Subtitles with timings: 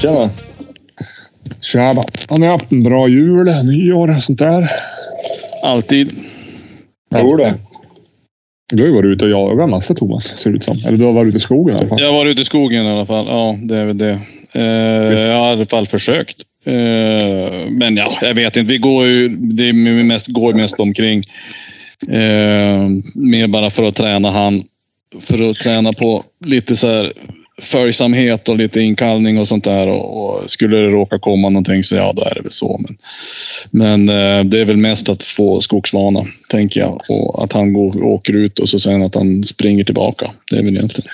[0.00, 0.30] Tjena.
[1.60, 2.02] Tjaba.
[2.28, 4.70] Har ni haft en bra jul, nyår och sånt där?
[5.62, 6.12] Alltid.
[7.14, 7.50] Jo då.
[8.72, 10.78] Du har ju varit ute och jagat massa Thomas, ser det ut som.
[10.86, 12.00] Eller du har varit ute i skogen i alla fall.
[12.00, 13.26] Jag har varit ute i skogen i alla fall.
[13.26, 14.20] Ja, det är väl det.
[14.52, 16.36] Eh, jag har i alla fall försökt.
[16.66, 18.72] Eh, men ja, jag vet inte.
[18.72, 19.72] Vi går ju, det är
[20.04, 21.22] mest, går mest omkring.
[22.08, 24.64] Eh, mer bara för att träna han.
[25.20, 27.12] För att träna på lite så här
[27.62, 29.88] följsamhet och lite inkallning och sånt där.
[29.88, 32.80] Och, och skulle det råka komma någonting så ja, då är det väl så.
[32.88, 32.96] Men,
[33.70, 37.00] men eh, det är väl mest att få skogsvana, tänker jag.
[37.08, 40.30] Och att han går, åker ut och så sen att han springer tillbaka.
[40.50, 41.10] Det är väl egentligen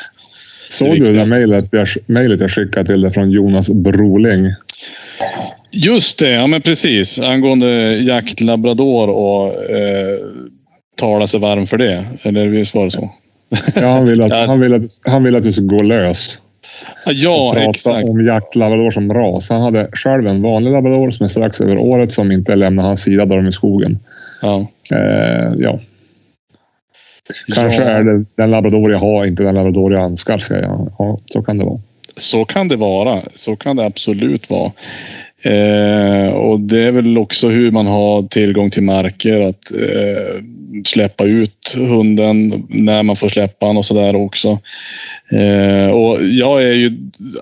[0.68, 1.34] Såg du det viktigaste.
[1.34, 4.46] mejlet jag, mejlet jag skickade till dig från Jonas Broling?
[5.70, 7.18] Just det, ja men precis.
[7.20, 10.18] Angående jaktlabrador och eh,
[10.96, 12.04] tala sig varm för det.
[12.22, 13.10] Eller visst var det så?
[13.74, 14.44] Ja, han, vill att, Ja.
[14.46, 16.38] han, vill att, han vill att du ska gå lös.
[17.06, 18.08] Ja, prata exakt.
[18.08, 19.50] om jaktlabrador som ras.
[19.50, 23.02] Han hade själv en vanlig labrador som är strax över året som inte lämnar hans
[23.02, 23.98] sida där de är i skogen.
[24.42, 24.66] Ja.
[24.92, 25.80] Eh, ja.
[27.54, 27.88] Kanske Ja.
[27.88, 30.38] är det den labrador jag har, inte den labrador jag önskar.
[30.38, 30.92] Ska jag.
[30.98, 31.80] Ja, så kan det vara.
[32.16, 33.22] Så kan det vara.
[33.34, 34.72] Så kan det absolut vara.
[35.42, 39.40] Eh, och det är väl också hur man har tillgång till marker.
[39.40, 40.44] Att eh,
[40.84, 44.58] släppa ut hunden när man får släppa den och sådär också.
[45.32, 46.92] Eh, och jag är ju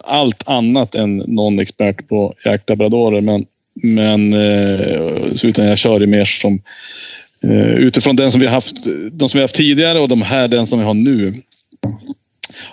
[0.05, 3.21] allt annat än någon expert på jaktlabradorer.
[3.21, 6.63] Men, men eh, utan jag kör ju mer som
[7.45, 8.77] eh, utifrån den som vi haft,
[9.13, 11.35] de som vi haft tidigare och de här, den som vi har nu.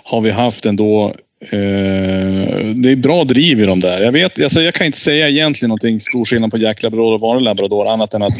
[0.02, 4.02] Har vi haft ändå Eh, det är bra driv i dem där.
[4.02, 7.44] Jag, vet, alltså jag kan inte säga egentligen någonting stor skillnad på jaktlabrador och vanlig
[7.44, 8.32] labrador annat än att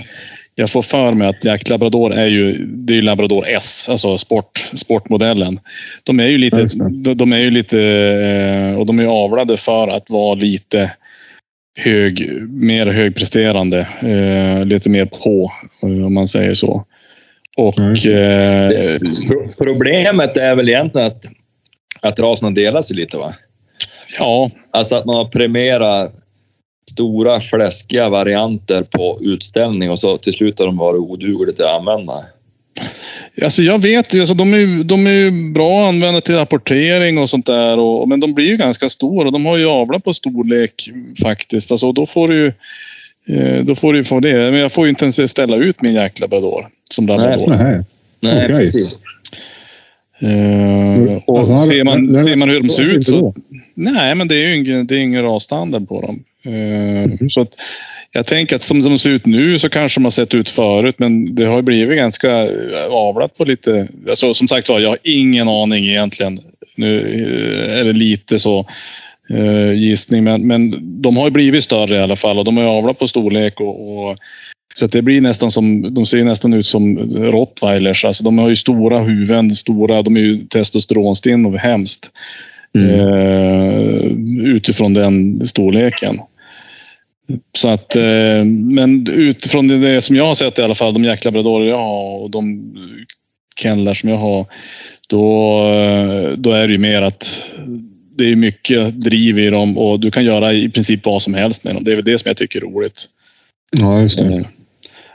[0.54, 4.70] jag får för mig att jaktlabrador är ju, det är ju labrador S, alltså sport,
[4.74, 5.60] sportmodellen.
[6.02, 7.80] De är ju lite, de, de är ju lite
[8.72, 10.90] eh, och de är avlade för att vara lite
[11.78, 15.52] hög, mer högpresterande, eh, lite mer på
[15.82, 16.84] om man säger så.
[17.56, 17.92] Och Mm.
[17.92, 21.24] eh, Pro- Problemet är väl egentligen att,
[22.00, 23.34] att raserna delar sig lite va?
[24.18, 26.12] ja, Alltså att man har premierat
[26.92, 32.12] stora fläskiga varianter på utställning och så till slut har de varit odugliga att använda.
[33.42, 36.34] Alltså jag vet ju, alltså de, är, ju- de är ju bra att använda till
[36.34, 37.78] rapportering och sånt där.
[37.78, 40.90] Och, men de blir ju ganska stora och de har ju avlat på storlek
[41.22, 41.70] faktiskt.
[41.70, 42.52] Alltså, då får du ju
[43.36, 44.50] eh, då får du få det.
[44.50, 47.46] Men jag får ju inte ens ställa ut min jacklabrador som labrador.
[47.56, 47.84] Nej.
[48.20, 48.48] Nej, Okej.
[48.58, 48.98] precis.
[50.20, 53.16] Eh, och Alltså, ser, man, den- ser man hur de ser ut så...
[53.20, 53.34] då.
[53.74, 56.24] Nej, men det är ju ingen, det är ingen rasstandard på dem.
[56.54, 57.54] Eh, Så att
[58.12, 60.94] jag tänker att som de ser ut nu så kanske de har sett ut förut,
[60.98, 63.88] men det har blivit ganska eh, avlat på lite.
[64.08, 66.38] Alltså, som sagt var, jag har ingen aning egentligen.
[66.76, 67.00] Nu
[67.70, 68.66] är det lite så
[69.30, 72.98] eh, gissning, men, men de har blivit större i alla fall och de har avlat
[72.98, 74.16] på storlek och, och
[74.78, 78.04] så det blir nästan som, de ser nästan ut som rottweilers.
[78.04, 82.10] Alltså de har ju stora huvuden, stora, de är ju testosteronstinn och hemskt.
[82.74, 82.90] Mm.
[82.90, 84.02] Eh,
[84.44, 86.20] utifrån den storleken.
[87.56, 91.04] Så att, eh, men utifrån det, det som jag har sett i alla fall, de
[91.04, 92.74] jaklabradorer jag har och de
[93.60, 94.46] kennlar som jag har,
[95.08, 97.52] då, eh, då är det ju mer att
[98.16, 101.64] det är mycket driv i dem och du kan göra i princip vad som helst
[101.64, 101.84] med dem.
[101.84, 103.04] Det är väl det som jag tycker är roligt.
[103.70, 104.44] Ja, just det.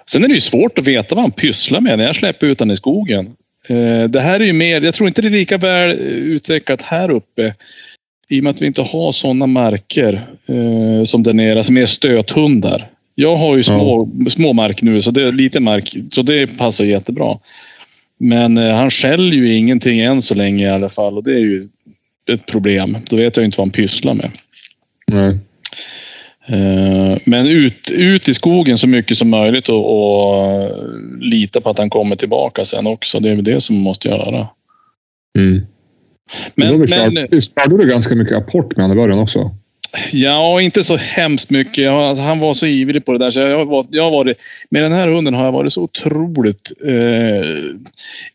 [0.06, 2.60] Sen är det ju svårt att veta vad han pysslar med när jag släpper ut
[2.60, 3.36] honom i skogen.
[3.68, 7.12] Eh, Det här är ju mer, jag tror inte det är lika väl utvecklat här
[7.12, 7.54] uppe.
[8.30, 10.14] I och med att vi inte har sådana marker
[10.46, 12.90] eh, som där nere, alltså mer stöthundar.
[13.16, 16.84] Jag har ju små, små mark nu, så det är lite mark, så det passar
[16.84, 17.38] jättebra.
[18.18, 21.40] Men eh, han skäller ju ingenting än så länge i alla fall och det är
[21.40, 21.62] ju
[22.32, 22.98] ett problem.
[23.10, 24.32] Då vet jag inte vad han pysslar med.
[25.08, 25.38] Nej.
[26.46, 30.72] Eh, Men ut, ut i skogen så mycket som möjligt och, och
[31.20, 33.20] lita på att han kommer tillbaka sen också.
[33.20, 34.48] Det är väl det som man måste göra.
[35.38, 35.66] Mm.
[36.56, 39.52] Men, Men, körde, visst körde du ganska mycket apport med honom i början också?
[40.12, 41.92] ja, inte så hemskt mycket.
[41.92, 43.32] Alltså, han var så ivrig på det där.
[43.32, 44.38] Så jag, varit- jag har varit,
[44.70, 47.58] med den här hunden har jag varit så otroligt eh,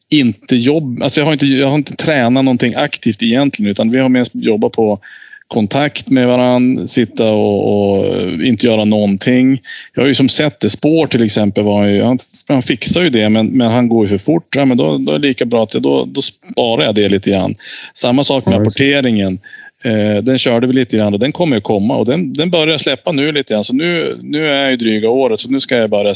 [0.09, 1.03] inte jobb.
[1.03, 4.31] Alltså jag, har inte, jag har inte tränat någonting aktivt egentligen, utan vi har mest
[4.35, 5.01] jobbat på
[5.49, 8.05] kontakt med varandra, sitta och, och
[8.43, 9.61] inte göra någonting.
[9.95, 10.69] Jag har ju som sett det.
[10.69, 12.19] Spår till exempel, var ju, han,
[12.49, 14.57] han fixar ju det, men, men han går ju för fort.
[14.57, 17.31] Ja, men då, då är det lika bra att då, då sparar jag det lite
[17.31, 17.55] grann.
[17.95, 18.85] Samma sak med Ja, just det.
[18.85, 19.41] apporteringen.
[19.85, 22.79] Eh, den körde vi lite grann och den kommer att komma och den, den börjar
[22.79, 23.65] släppa nu lite grann.
[23.65, 26.15] Så nu, nu är jag ju dryga året så nu ska jag börja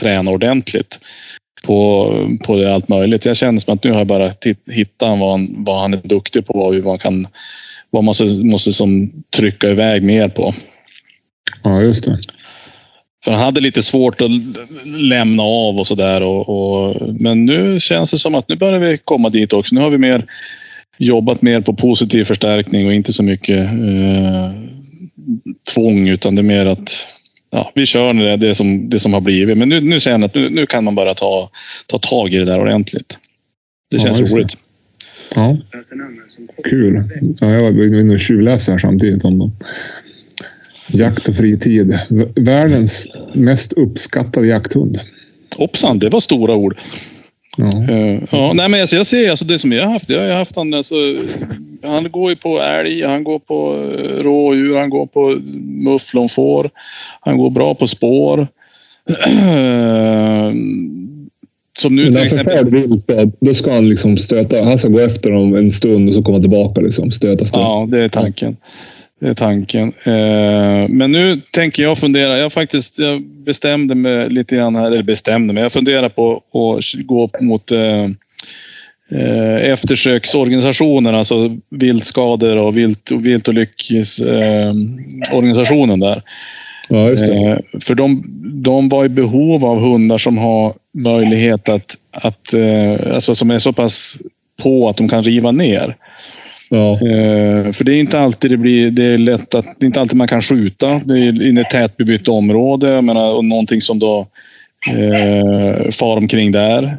[0.00, 0.98] träna ordentligt
[1.62, 2.12] på,
[2.44, 3.24] på det allt möjligt.
[3.24, 4.30] Jag känner som att nu har jag bara
[4.70, 7.26] hittat vad han, vad han är duktig på och vad man kan
[7.92, 10.54] vad man måste, som trycka iväg mer på.
[11.62, 12.18] Ja, just det.
[13.24, 14.30] För han hade lite svårt att
[14.84, 16.22] lämna av och sådär.
[16.22, 19.74] Och, och, men nu känns det som att nu börjar vi komma dit också.
[19.74, 20.26] Nu har vi mer
[20.98, 24.50] jobbat mer på positiv förstärkning och inte så mycket eh,
[25.74, 27.06] tvång utan det är mer att
[27.50, 29.58] ja, vi kör det, det, som, det som har blivit.
[29.58, 31.50] Men nu, nu känner jag att nu, nu kan man bara ta,
[31.86, 33.18] ta tag i det där ordentligt.
[33.90, 34.58] Det känns ja, roligt.
[35.34, 35.58] Ja.
[36.64, 37.04] Kul.
[37.40, 39.52] Ja, jag var inne och tjuvläste här samtidigt om dem.
[40.88, 41.98] Jakt och fritid.
[42.36, 45.00] Världens mest uppskattade jakthund.
[45.56, 46.76] Hoppsan, det var stora ord.
[47.56, 47.94] Ja.
[47.94, 50.10] Uh, ja, nej, men alltså jag ser alltså det som jag har haft.
[50.10, 50.94] Jag har haft han, alltså,
[51.82, 55.40] han går ju på älg, han går på eh, rådjur, han går på
[55.90, 56.70] mufflonfår.
[57.20, 58.48] Han går bra på spår.
[61.78, 62.70] Som nu till exempel.
[62.70, 63.10] Vilt,
[63.40, 64.64] då ska han liksom stöta.
[64.64, 67.10] Han ska gå efter dem en stund och så komma tillbaka liksom.
[67.10, 67.62] Stöta, stöta.
[67.62, 68.56] Ja, det är tanken.
[69.20, 69.92] Det är tanken.
[70.02, 72.38] Eh, men nu tänker jag fundera.
[72.38, 74.86] Jag faktiskt jag bestämde mig lite grann här.
[74.86, 75.62] Eller bestämde mig.
[75.62, 76.42] Jag funderar på att
[77.06, 78.04] gå mot eh,
[79.10, 86.22] eh, eftersöksorganisationen, alltså viltskador och vilt, viltolycksorganisationen där.
[86.92, 87.10] Ja.
[87.10, 88.24] Eh, för de,
[88.62, 93.58] de var i behov av hundar som har möjlighet att, att eh, alltså som är
[93.58, 94.18] så pass
[94.62, 95.96] på att de kan riva ner.
[96.68, 96.92] Ja.
[96.92, 100.00] Eh, för det är inte alltid det blir, det är lätt att, det är inte
[100.00, 101.00] alltid man kan skjuta.
[101.04, 104.26] Det är i ett tätbebyggt område, jag menar, och någonting som då
[104.88, 106.96] eh, far omkring där.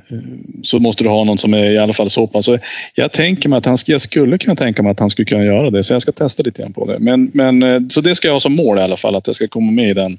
[0.64, 2.46] Så måste du ha någon som är i alla fall så pass.
[2.46, 2.58] Så
[2.96, 5.70] jag tänker mig att han, jag skulle kunna tänka mig att han skulle kunna göra
[5.70, 7.00] det, så jag ska testa lite grann på det.
[7.00, 9.36] Men, men, eh, så det ska jag ha som mål i alla fall, att jag
[9.36, 10.18] ska komma med i den.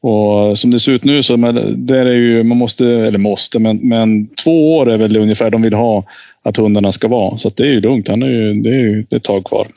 [0.00, 1.36] Och som det ser ut nu så
[1.76, 5.62] där är ju, man måste, eller måste, men, men två år är väl ungefär de
[5.62, 6.04] vill ha
[6.42, 7.36] att hundarna ska vara.
[7.36, 8.08] Så det är ju lugnt.
[8.08, 9.68] Han är ju, det är ju det är ett tag kvar.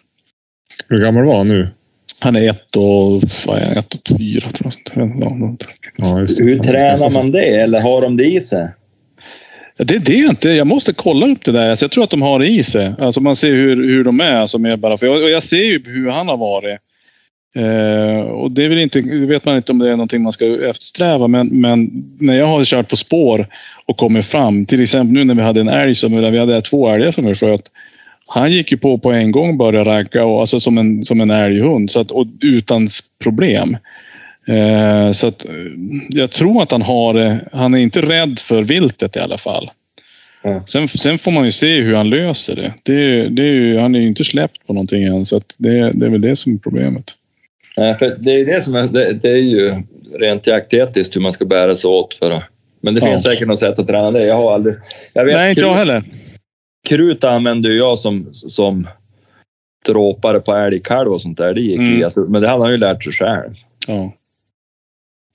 [0.88, 1.68] Hur gammal var han nu?
[2.22, 5.58] Han är ett och, vad är ett och fyra tror jag.
[5.96, 7.46] Ja, Hur tränar man det?
[7.46, 8.68] Eller har de det i sig?
[9.78, 10.50] Det är det inte.
[10.50, 11.70] Jag måste kolla upp det där.
[11.70, 12.94] Alltså jag tror att de har det i sig.
[13.00, 14.36] Alltså man ser hur, hur de är.
[14.36, 16.80] Alltså med bara, för jag, jag ser ju hur han har varit.
[17.56, 20.70] Eh, och det, är väl inte, vet man inte om det är någonting man ska
[20.70, 21.28] eftersträva.
[21.28, 21.90] Men, men
[22.20, 23.48] när jag har kört på spår
[23.86, 24.66] och kommit fram.
[24.66, 27.36] Till exempel nu när vi hade en älg, som, vi hade två älgar som vi
[27.36, 27.72] sköt.
[28.32, 31.22] Han gick ju på på en gång och började ragga, och, alltså som en, som
[31.22, 31.92] en älghund.
[31.92, 32.88] Så att, och utan
[33.24, 33.78] problem.
[34.48, 35.46] Eh, så att,
[36.10, 39.72] jag tror att han har Han är inte rädd för viltet i alla fall.
[40.44, 40.62] Mm.
[40.66, 42.74] Sen, sen, får man ju se hur han löser det.
[42.84, 46.06] det, det är ju, han är ju inte släppt på någonting än, så det, det
[46.06, 47.12] är väl det som är problemet.
[47.78, 49.72] Nej, för det är det som är, det, det är ju
[50.20, 52.44] rent jaktetiskt hur man ska bära sig åt för att
[52.82, 53.32] men det finns ja.
[53.32, 54.26] säkert något sätt att träna det.
[54.26, 54.76] Jag har aldrig...
[55.14, 56.04] Jag vet, Nej, inte jag heller.
[56.88, 58.88] Krut använde jag som, som
[59.86, 61.54] dråpare på älgkalv och sånt där.
[61.54, 62.00] Det gick mm.
[62.00, 62.10] ju.
[62.28, 63.54] Men det hade han ju lärt sig själv.
[63.88, 64.14] Ja.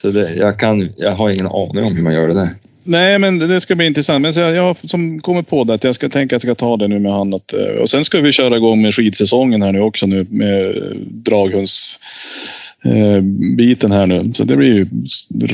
[0.03, 2.49] Så det, jag, kan, jag har ingen aning om hur man gör det där.
[2.85, 4.23] Nej, men det ska bli intressant.
[4.23, 6.77] Men jag har som kommit på det att jag ska tänka att jag ska ta
[6.77, 7.35] det nu med han.
[7.35, 10.77] Att, eh, och sen ska vi köra igång med skidsäsongen här nu också nu med
[11.11, 14.33] draghundsbiten eh, här nu.
[14.35, 14.89] Så det blir ju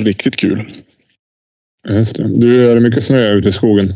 [0.05, 0.73] riktigt kul.
[1.89, 2.41] Just det.
[2.41, 3.95] Du, är det mycket snö ute i skogen?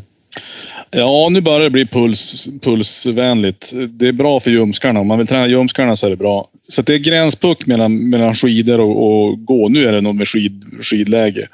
[0.96, 3.72] Ja, nu börjar det bli puls, pulsvänligt.
[3.88, 5.00] Det är bra för ljumskarna.
[5.00, 6.48] Om man vill träna ljumskarna så är det bra.
[6.68, 9.68] Så det är gränspuck mellan, mellan skidor och, och gå.
[9.68, 11.48] Nu är det nog med skid, skidläge.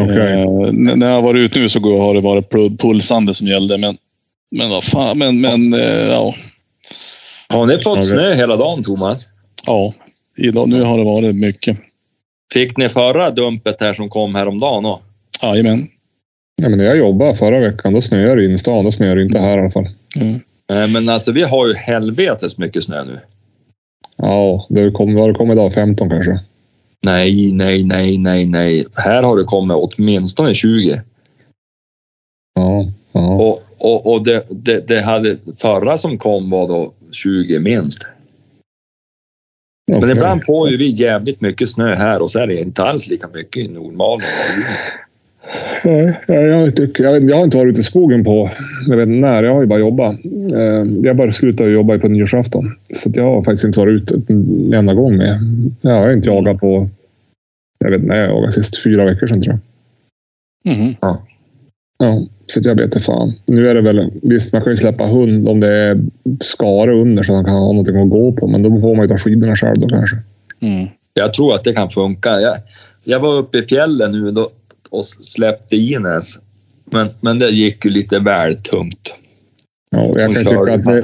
[0.00, 0.40] Okay.
[0.40, 3.78] Eh, när jag har varit ute nu så har det varit pulsande som gällde.
[3.78, 3.96] Men,
[4.50, 6.34] men vad fan, men, men eh, ja.
[7.48, 9.26] Har ni fått snö hela dagen, Thomas?
[9.66, 9.94] Ja,
[10.36, 11.76] idag, nu har det varit mycket.
[12.52, 14.98] Fick ni förra dumpet här som kom häromdagen?
[15.42, 15.88] Jajamän.
[16.62, 18.84] Ja, men när jag jobbade förra veckan, då snöade det i stan.
[18.84, 19.88] Då snöade det inte här i alla fall.
[20.16, 20.40] Mm.
[20.92, 23.18] Men alltså, vi har ju helvetes mycket snö nu.
[24.16, 25.72] Ja, det kom, vad har det kommit idag?
[25.72, 26.40] 15 kanske?
[27.02, 28.86] Nej, nej, nej, nej, nej.
[28.94, 31.02] Här har det kommit åtminstone 20.
[32.54, 33.28] Ja, ja.
[33.28, 38.02] Och, och, och det, det, det hade, förra som kom var då 20 minst.
[39.92, 40.00] Okay.
[40.00, 43.06] Men ibland får ju vi jävligt mycket snö här och så är det inte alls
[43.06, 44.26] lika mycket i Nordmaling.
[45.84, 48.50] Nej, jag, tycker, jag, jag har inte varit ute i skogen på,
[48.88, 50.14] jag vet inte när, jag har ju bara jobbat.
[50.52, 52.76] Eh, jag bara slutade jobba på nyårsafton.
[52.94, 55.38] Så jag har faktiskt inte varit ute en enda gång med.
[55.80, 56.88] Jag har inte jagat på,
[57.78, 59.58] jag vet inte när jag jagade sist, fyra veckor sedan tror
[60.64, 60.74] jag.
[60.74, 60.94] Mm.
[61.00, 61.26] Ja.
[61.98, 63.32] Ja, så jag vet inte fan.
[63.46, 66.00] Nu är det väl, visst man kan ju släppa hund om det är
[66.40, 68.46] skare under så att han kan ha någonting att gå på.
[68.46, 70.16] Men då får man ju ta skidorna själv då kanske.
[70.60, 70.88] Mm.
[71.14, 72.40] Jag tror att det kan funka.
[72.40, 72.56] Jag,
[73.04, 74.50] jag var uppe i fjällen nu då,
[74.90, 76.38] och släppte Ines.
[76.92, 79.14] Men, men det gick ju lite väl tungt.
[79.90, 81.02] Ja, jag kan tycka att det,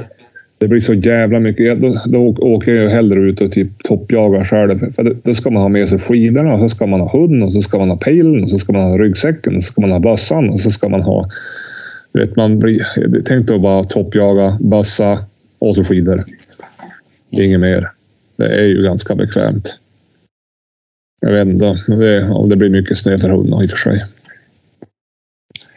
[0.57, 1.81] det blir så jävla mycket.
[1.81, 4.91] Då, då åker jag ju hellre ut och typ toppjagar själv.
[4.91, 7.53] För då- ska man ha med sig skidorna och så ska man ha hunden och
[7.53, 9.91] så ska man ha pejlen och så ska man ha ryggsäcken och så ska man
[9.91, 11.29] ha bössan och så ska man ha...
[12.13, 12.81] Vet, man blir,
[13.25, 15.25] tänk då bara toppjaga, bössa
[15.59, 16.23] och så skidor.
[17.31, 17.91] Inget mer.
[18.37, 19.79] Det är ju ganska bekvämt.
[21.27, 24.05] Jag vet inte det, om det blir mycket snö för hundarna i och för sig.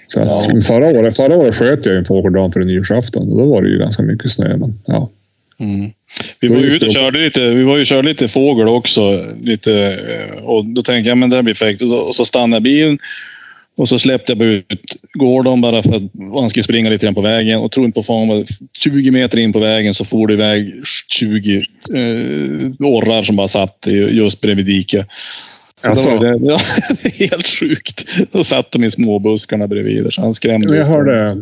[0.06, 0.60] Så att, Ja.
[0.60, 3.78] förra, året, förra året sköt jag en fågeldag för nyårsafton och då var det ju
[3.78, 4.56] ganska mycket snö.
[4.56, 5.10] Men, ja.
[5.60, 5.90] Mm.
[6.40, 9.24] Vi var ju ute och körde lite, vi var ju körde lite fågel också.
[9.42, 9.74] Lite,
[10.08, 11.82] eh, och då tänkte jag men det här blir perfekt.
[11.82, 12.98] Och så, och så stannade bilen.
[13.80, 14.66] Och så släppte jag bara ut
[15.12, 16.02] Gordon bara för att
[16.34, 17.60] han skulle springa lite grann på vägen.
[17.60, 18.46] Och tro inte på fan vad
[18.78, 20.72] 20 meter in på vägen så for det iväg
[21.08, 21.56] 20
[21.94, 25.06] eh, orrar som bara satt i- just bredvid diket.
[25.84, 26.18] Så Alltså.
[26.18, 26.58] det, ja,
[27.02, 28.04] det är helt sjukt.
[28.32, 30.02] Då satt de i småbuskarna bredvid.
[30.04, 31.36] där, Så han skrämde jag hörde,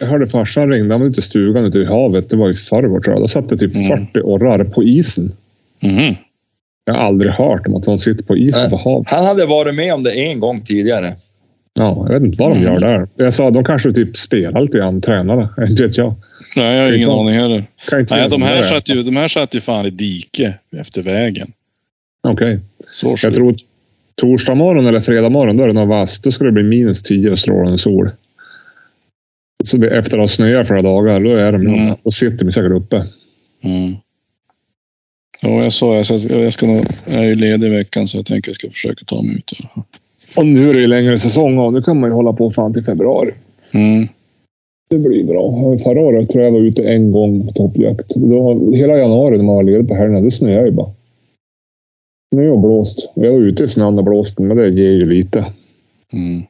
[0.00, 0.94] jag hörde farsan ringde.
[0.94, 2.28] Han var ute i stugan ute i havet.
[2.28, 3.22] Det var i förrgår tror jag.
[3.22, 3.88] Då satt det typ Mm.
[4.06, 5.32] 40 orrar på isen.
[5.82, 6.14] Mhm.
[6.84, 8.70] Jag har aldrig hört om att de sitter på isen Nej.
[8.70, 9.10] på havet.
[9.12, 11.16] Han hade varit med om det en gång tidigare.
[11.78, 13.08] Ja, jag vet inte vad de gör där.
[13.16, 15.48] Jag sa de kanske typ spelar lite grann, tränare.
[15.70, 16.14] Inte vet jag.
[16.56, 17.64] Nej, jag har ingen aning heller.
[17.88, 21.02] Kan inte Nej, de här, satt ju, de här satt ju fan i dike efter
[21.02, 21.52] vägen.
[22.28, 22.60] Okej.
[22.90, 23.56] Så Jag tror
[24.14, 26.20] torsdag morgon eller fredag morgon, då är det nog vass.
[26.20, 28.10] Då ska det bli minus 10 och strålande sol.
[29.64, 31.96] Så det, efter att ha snöat flera dagar, då är de Mm.
[32.04, 32.96] Då sitter de säkert uppe.
[33.62, 33.96] Mm.
[35.40, 38.26] Ja, jag sa jag, ska, jag, ska jag är ju ledig i veckan så jag
[38.26, 39.52] tänker jag ska försöka ta mig ut.
[39.52, 39.84] i alla fall.
[40.36, 42.72] Och nu är det ju längre säsong och nu kan man ju hålla på fan
[42.72, 43.30] till februari.
[43.74, 44.08] Mm.
[44.90, 45.76] Det blir bra.
[45.78, 48.14] Förra året tror jag var ute en gång på toppjakt.
[48.14, 50.90] Då, hela januari när man var ledig på helgerna, det snöade ju bara.
[52.34, 53.10] Snö och blåst.
[53.14, 55.46] Jag var ute i snön och blåst, men det ger ju lite.
[56.12, 56.42] Mm.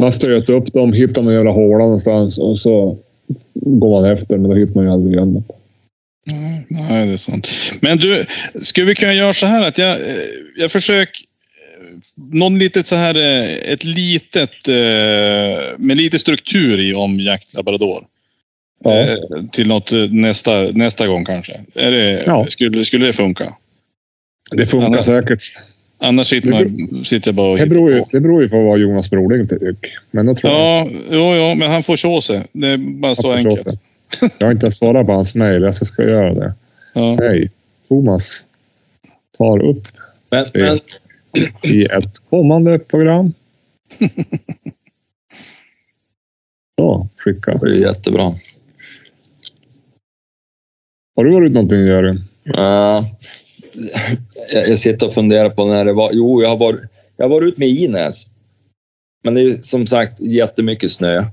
[0.00, 2.96] Man stöter upp dem, hittar någon jävla håla någonstans och så
[3.54, 5.44] går man efter, men då hittar man ju aldrig igen dem.
[6.26, 7.48] Nej, nej, det är sant.
[7.80, 8.24] Men du,
[8.60, 10.14] skulle vi kunna göra så här att jag, eh,
[10.56, 11.22] jag försöker
[12.16, 18.04] någon litet så här, eh, ett litet eh, med lite struktur i om jaktlabrador.
[18.84, 18.98] Ja.
[19.00, 19.16] Eh,
[19.52, 21.60] Till något nästa, nästa gång kanske.
[21.74, 22.46] Är det, Ja.
[22.48, 23.54] skulle, skulle det funka?
[24.52, 25.42] Det funkar Annars- säkert.
[26.00, 28.08] Annars sitter, man, sitter jag bara och Det hittar beror, ju, på.
[28.12, 29.76] det beror ju på vad Jonas Broling tycker.
[30.10, 30.60] Men då tror jag...
[30.60, 32.42] Ja, jo, jo, men han får så sig.
[32.52, 33.80] Det är bara så jag enkelt.
[34.38, 35.62] Jag har inte svarat på hans mejl.
[35.62, 36.52] Jag ska göra det.
[36.92, 37.16] Ja.
[37.20, 37.50] Hej.
[37.88, 38.44] Thomas
[39.38, 39.88] tar upp
[40.30, 40.80] Men, men
[41.62, 43.32] i ett kommande program.
[46.78, 47.54] Så, skicka.
[47.54, 48.34] det är jättebra.
[51.16, 52.16] Har du varit någonting Jörgen?
[52.56, 53.04] Uh,
[54.54, 56.10] jag, jag sitter och funderar på när det var.
[56.12, 56.80] Jo, jag har varit,
[57.16, 58.26] jag har varit ut med Ines.
[59.24, 61.24] Men det är som sagt jättemycket snö.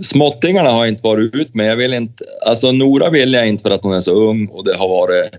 [0.00, 1.66] Småttingarna har jag inte varit ut med.
[1.66, 4.64] Jag vill inte, alltså Nora vill jag inte för att hon är så ung och
[4.64, 5.30] det har varit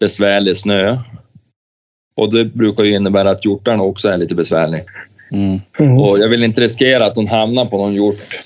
[0.00, 0.96] besvärlig snö.
[2.14, 4.80] Och det brukar ju innebära att hjortarna också är lite besvärlig.
[5.32, 5.98] Mm.
[5.98, 8.40] Och jag vill inte riskera att hon hamnar på någon hjort.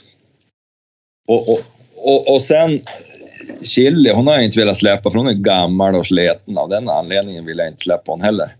[1.28, 1.60] Och, och,
[1.96, 2.80] och, och sen
[3.62, 6.58] Chili, hon har jag inte velat släppa för hon är gammal och sliten.
[6.58, 8.50] Av den anledningen vill jag inte släppa hon heller.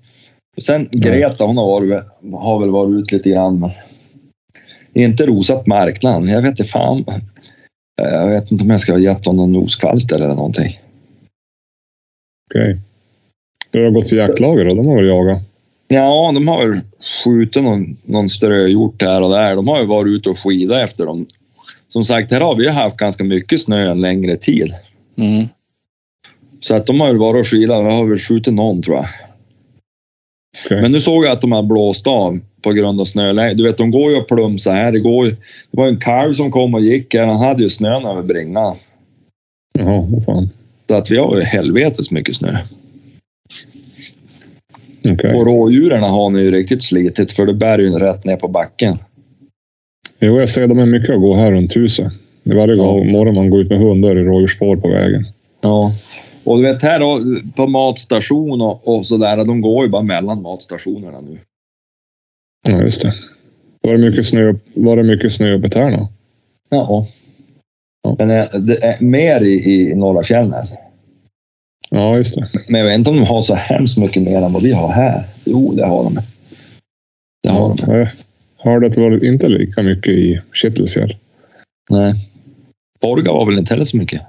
[0.57, 3.61] Och sen Greta, hon har, varit, har väl varit ut lite grann.
[3.61, 3.73] Men
[4.93, 6.29] inte rosat marknaden.
[6.29, 7.05] Jag vet inte fan.
[8.03, 10.71] Eh, Jag vet inte om jag ska ha gett honom någon noskvalster eller någonting.
[12.51, 12.79] Okej.
[13.77, 14.75] Du har gått för jaktlager då?
[14.75, 15.43] De har väl jagat?
[15.89, 16.81] Ja, de har väl
[17.25, 19.57] skjutit någon, någon ströhjort här och där.
[19.57, 21.27] De har ju varit ute och skidat efter dem.
[21.89, 24.75] Som sagt, här har vi haft ganska mycket snö en längre tid.
[25.17, 25.47] Mm.
[26.61, 27.85] Så att de har ju varit och skidat.
[27.85, 29.07] Jag har väl skjutit någon tror jag.
[30.65, 30.83] Okej.
[30.83, 33.55] Men nu såg jag att de har blåst av på grund av snöläge.
[33.55, 34.93] Du vet, de går ju och plumsar här.
[34.93, 35.31] Det, går ju,
[35.71, 37.27] det var en kalv som kom och gick här.
[37.27, 38.77] Han hade ju snön över bringan.
[39.79, 40.51] Jaha, vad fan.
[40.89, 42.59] Så att vi har ju helvetes mycket snö.
[45.13, 45.35] Okej.
[45.35, 48.97] Och rådjuren har ni ju riktigt slitit för det bär ju rätt ner på backen.
[50.21, 52.13] Jo, jag ser de är mycket att gå här runt huset.
[52.45, 55.25] Det är varje gång morgon man går ut med hundar i rådjursspår på vägen.
[55.61, 55.93] Ja.
[56.45, 57.21] Och du vet här då,
[57.57, 61.39] på matstation och, och sådär, de går ju bara mellan matstationerna nu.
[62.69, 63.15] Ja, just det.
[63.83, 66.09] Var det mycket snö, var det mycket snö uppe här då?
[66.71, 67.07] Ja.
[68.03, 68.17] Ja.
[68.19, 70.73] Men det- det är mer i, i norra Fjällnäs.
[71.91, 72.49] Ja, just det.
[72.69, 74.93] Men jag vet inte om de har så hemskt mycket mer än vad vi har
[74.93, 75.25] här.
[75.45, 76.19] Jo, det har de.
[77.43, 77.93] Det har de.
[77.93, 78.09] Jag
[78.57, 81.17] hörde att det var inte lika mycket i Kittelfjäll.
[81.91, 82.15] Nej.
[83.01, 84.23] Borga var väl inte heller så mycket,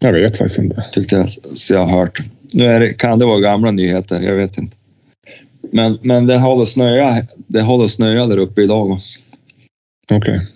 [0.00, 0.84] Jag vet faktiskt inte.
[0.92, 2.22] tyckte jag så jag har hört.
[2.52, 4.76] Nu är det, kan det vara gamla nyheter, jag vet inte.
[5.72, 9.00] Men, men det har snöat det har snöat där uppe idag.
[10.10, 10.46] Okej.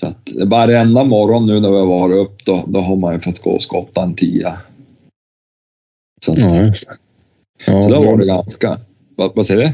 [0.00, 3.20] Så att varenda morgon nu när vi har varit upp då, då har man ju
[3.20, 4.58] fått gå och skotta en tia.
[6.24, 6.96] Så Ja, just det.
[7.66, 8.80] Ja, då var det, ganska...
[9.16, 9.72] Vad, vad säger du?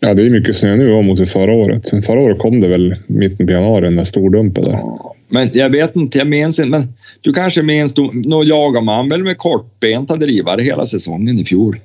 [0.00, 2.04] ja, det är mycket snö nu mot förra året.
[2.06, 4.80] Förra året kom det väl mitten på januari, den där stordumpen där.
[5.28, 6.70] Men jag vet inte, jag minns inte.
[6.70, 11.80] Men du kanske minns, då, jagade man väl med kortbenta drivare hela säsongen i fjol?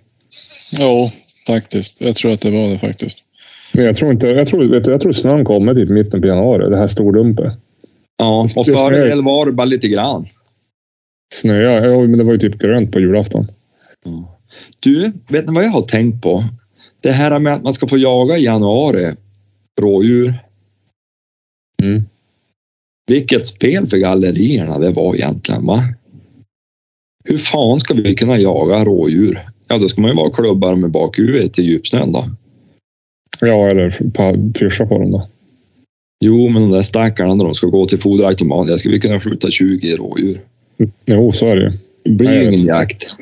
[0.79, 1.09] Jo,
[1.47, 1.95] faktiskt.
[1.97, 3.17] Jag tror att det var det faktiskt.
[3.73, 6.27] Men jag tror inte, jag tror, vet du, jag tror snön kommer typ mitten på
[6.27, 7.51] januari, det här stordumpen.
[8.17, 10.27] Ja, och före var det bara lite grann.
[11.33, 13.45] Snöa, ja, men det var ju typ grönt på julafton.
[14.79, 16.43] Du, vet ni vad jag har tänkt på?
[16.99, 19.15] Det här med att man ska få jaga i januari,
[19.81, 20.33] rådjur.
[21.83, 22.03] Mm.
[23.07, 25.83] Vilket spel för gallerierna det var egentligen, va?
[27.23, 29.39] Hur fan ska vi kunna jaga rådjur?
[29.67, 32.25] Ja, då ska man ju vara klubbar med bakhuvudet till djupsnön då.
[33.39, 33.89] Ja, eller
[34.53, 35.27] pyscha på dem då.
[36.23, 39.51] Jo, men de där stackarna när de ska gå till foderautomat, jag skulle kunna skjuta
[39.51, 40.41] 20 rådjur.
[41.05, 41.71] Jo, så är det ju.
[42.03, 43.15] Det blir ju ingen jakt.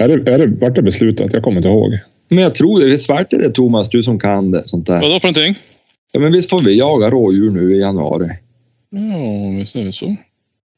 [0.00, 1.32] Är det, är det, vart det beslutat?
[1.32, 1.98] Jag kommer inte ihåg.
[2.28, 2.98] Men jag tror det.
[2.98, 4.68] Svart är det Thomas, du som kan det.
[4.68, 5.00] Sånt där.
[5.00, 5.54] Vadå för någonting?
[6.12, 8.28] Ja, men visst får vi jaga rådjur nu i januari?
[8.90, 10.16] Ja, visst är det så.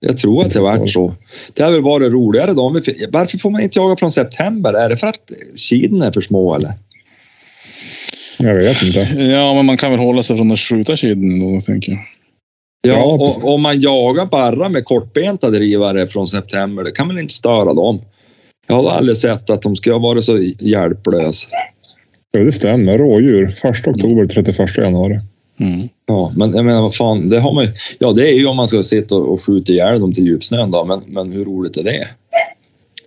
[0.01, 1.15] Jag tror att det varit så.
[1.55, 2.69] Det hade väl varit roligare då.
[3.11, 4.75] Varför får man inte jaga från september?
[4.75, 6.73] Är det för att kiden är för små eller?
[8.39, 9.01] Jag vet inte.
[9.23, 12.01] Ja, men man kan väl hålla sig från att skjuta kiden då, tänker jag.
[12.85, 17.35] Ja, och om man jagar bara med kortbenta drivare från september, det kan väl inte
[17.35, 18.01] störa dem?
[18.67, 21.49] Jag har aldrig sett att de ska varit så hjälplösa.
[22.37, 22.99] Jo, det stämmer.
[22.99, 23.45] Rådjur.
[23.65, 25.21] 1 oktober till 31 januari.
[25.61, 25.89] Mm.
[26.07, 28.57] Ja, men jag menar vad fan, det har man ju- Ja, det är ju om
[28.57, 31.77] man ska sitta och och skjuta ihjäl dem till djupsnön då, men, men hur roligt
[31.77, 32.07] är det?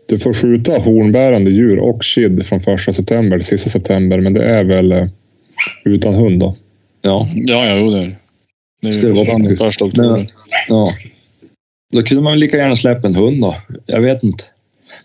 [0.07, 4.43] Du får skjuta hornbärande djur och kid från 1 september till sista september, men det
[4.45, 5.07] är väl eh,
[5.85, 6.55] utan hund då.
[7.01, 8.15] Ja, Ja, ja, jo, det är det.
[8.81, 10.31] Det är ju vara första oktober.
[10.67, 10.87] ja.
[11.93, 13.55] Då kunde man väl lika gärna släppa en hund då.
[13.85, 14.43] Jag vet inte.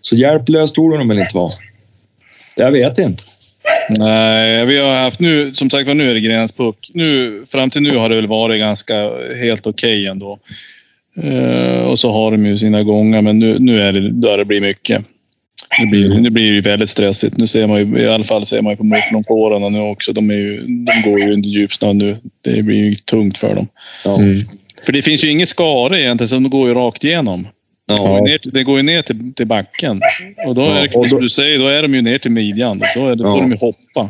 [0.01, 1.51] Så hjälplöst torde de väl inte vara.
[2.55, 3.23] Jag vet inte.
[3.99, 6.91] Nej, vi har haft nu, som sagt var, nu är det gränspuck.
[6.93, 9.09] Nu, fram till nu har det väl varit ganska
[9.41, 10.39] helt okej ändå.
[11.23, 14.45] Eh, och så har de ju sina gånger, men nu, nu är det, då det
[14.45, 15.05] blir mycket.
[15.79, 17.37] Nu blir, nu blir det ju väldigt stressigt.
[17.37, 20.13] Nu ser man ju, i alla fall ser man ju på mufflonfårarna nu också.
[20.13, 22.17] De, är ju, de går ju under djupsnö nu.
[22.41, 23.67] Det blir ju tungt för dem.
[24.05, 24.15] Ja.
[24.15, 24.37] Mm.
[24.85, 27.47] För det finns ju ingen skare egentligen, så de går ju rakt igenom.
[27.87, 28.23] Det går ju Ja.
[28.23, 30.01] ner, till- det går ju ner till, till backen.
[30.47, 32.31] Och då Ja, är det, då- som du säger, då är de ju ner till
[32.31, 32.81] midjan.
[32.95, 33.33] Då, är det, då Ja.
[33.33, 34.09] får de ju hoppa.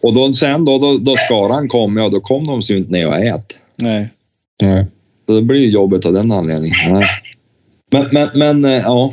[0.00, 3.06] Och då, sen då, då, då skaran kom, ja då kom de ju inte ner
[3.08, 3.58] och ät.
[3.76, 4.08] Nej.
[4.62, 4.86] Nej.
[5.26, 6.76] Så det blir ju jobbigt av den anledningen.
[6.92, 7.04] Nej.
[7.92, 9.12] Men, men, men eh, ja.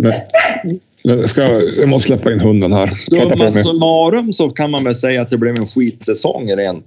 [0.00, 0.12] Men,
[1.02, 1.42] jag, ska,
[1.78, 2.86] jag måste släppa in hunden här.
[2.86, 6.84] Summa summarum så kan man väl säga att det blev en skitsäsong rent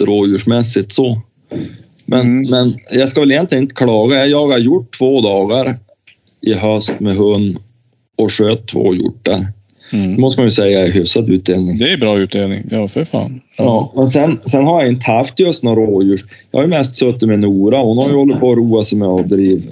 [0.00, 1.20] rådjursmässigt så.
[2.06, 2.50] Men, Mm.
[2.50, 4.26] men jag ska väl egentligen inte klaga.
[4.26, 5.74] Jag har gjort två dagar
[6.40, 7.56] i höst med hund
[8.18, 9.46] och sköt två hjortar.
[9.90, 10.20] Det Mm.
[10.20, 11.78] måste man ju säga är hyfsad utdelning.
[11.78, 12.64] Det är bra utdelning.
[12.70, 13.40] Ja, för fan.
[13.58, 16.20] Ja, men sen, sen har jag inte haft just några rådjur.
[16.50, 17.78] Jag har ju mest suttit med Nora.
[17.78, 19.62] Hon har ju hållit på att roa sig med att driva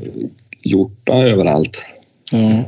[0.62, 1.82] hjortar överallt.
[2.32, 2.64] Ja.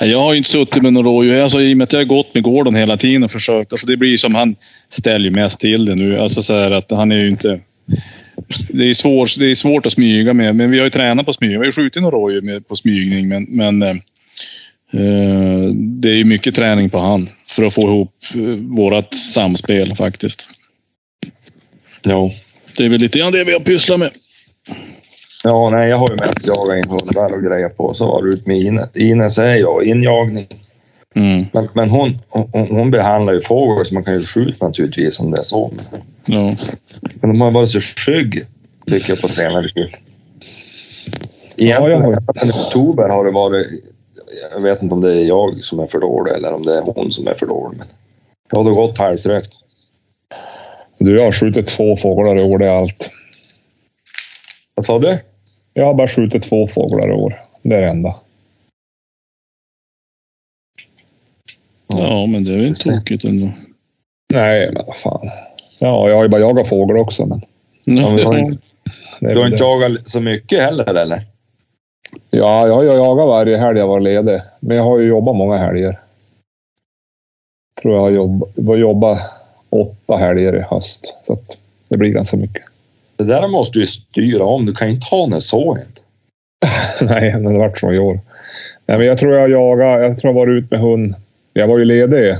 [0.00, 1.40] Ja, Jag har ju inte suttit med några rådjur.
[1.42, 3.72] Alltså, I och med att jag har gått med Gordon hela tiden och försökt.
[3.72, 4.56] Alltså, det blir som han
[4.88, 6.18] ställer mest till det nu.
[6.20, 7.60] Alltså, så här att han är ju inte...
[8.68, 11.32] Det är, svårt, det är svårt att smyga med, men vi har ju tränat på
[11.32, 11.50] smyga.
[11.50, 13.90] Vi har ju skjutit några rådjur med, på smygning, men, men eh,
[14.92, 18.40] eh, det är ju mycket träning på han för att få ihop eh,
[18.76, 20.48] vårat samspel faktiskt.
[22.02, 22.32] Ja.
[22.76, 24.10] Det är väl lite grann det vi har pysslat med.
[25.44, 27.94] Ja, nej, jag har ju mest jagat in hundar och grejer på.
[27.94, 28.96] Så var det ut med Ines.
[28.96, 30.46] Ines är jag, injagning.
[31.18, 31.46] Mm.
[31.52, 35.30] Men, men hon, hon, hon behandlar ju fåglar så man kan ju skjuta naturligtvis om
[35.30, 35.72] det är så.
[35.76, 36.56] Men, Ja.
[37.20, 38.42] men de har varit så skygg
[38.86, 39.88] tycker jag på senare tid.
[41.56, 43.66] Egentligen i oktober har det varit...
[44.54, 46.82] Jag vet inte om det är jag som är för dålig eller om det är
[46.82, 47.78] hon som är för dålig.
[47.78, 49.52] Men det har gått halvtrögt.
[50.98, 53.10] Du, jag har skjutit två fåglar i år, det är allt.
[54.74, 55.18] Vad sa du?
[55.74, 57.34] Jag har bara skjutit två fåglar i år.
[57.62, 58.14] Det är det enda.
[61.88, 63.50] Ja, men det är väl inte tokigt ändå.
[64.32, 65.30] Nej, men vad fan.
[65.80, 67.40] Ja, jag har ju bara jagat fåglar också, men...
[67.84, 68.68] Ja, men du har inte,
[69.20, 71.22] du har jagat så mycket heller eller?
[72.30, 74.40] Ja, jag har jagat varje helg jag var ledig.
[74.60, 76.00] Men jag har ju jobbat många helger.
[77.82, 79.20] Tror jag har jobbat, var jobbat
[79.70, 81.14] åtta helger i höst.
[81.22, 81.56] Så att
[81.90, 82.62] det blir ganska mycket.
[83.16, 84.66] Det där måste du styra om.
[84.66, 86.00] Du kan inte ha det så inte.
[87.00, 88.20] Nej, men det vart så i år.
[88.86, 90.06] Nej, men jag tror jag jagade.
[90.06, 91.14] Jag tror jag var ut med hund.
[91.58, 92.30] Jag var ju ledig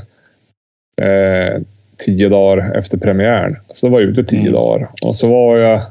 [1.02, 1.62] eh,
[1.96, 3.56] tio dagar efter premiären.
[3.70, 4.52] Så då var jag ute tio Mm.
[4.52, 4.90] dagar.
[5.04, 5.82] Och så var jag...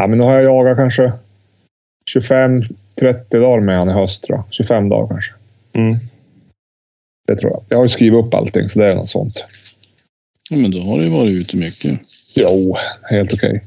[0.00, 1.12] Ja, men nu har jag jagat kanske
[2.10, 2.70] 25-30
[3.30, 4.24] dagar med han i höst.
[4.28, 4.44] Jag.
[4.50, 5.32] 25 dagar kanske.
[5.72, 5.96] Mm.
[7.28, 7.62] Det tror jag.
[7.68, 9.44] Jag har ju skrivit upp allting, så det är något sånt.
[10.50, 12.00] Ja, men då har du ju varit ute mycket.
[12.36, 13.64] Jo, helt okej.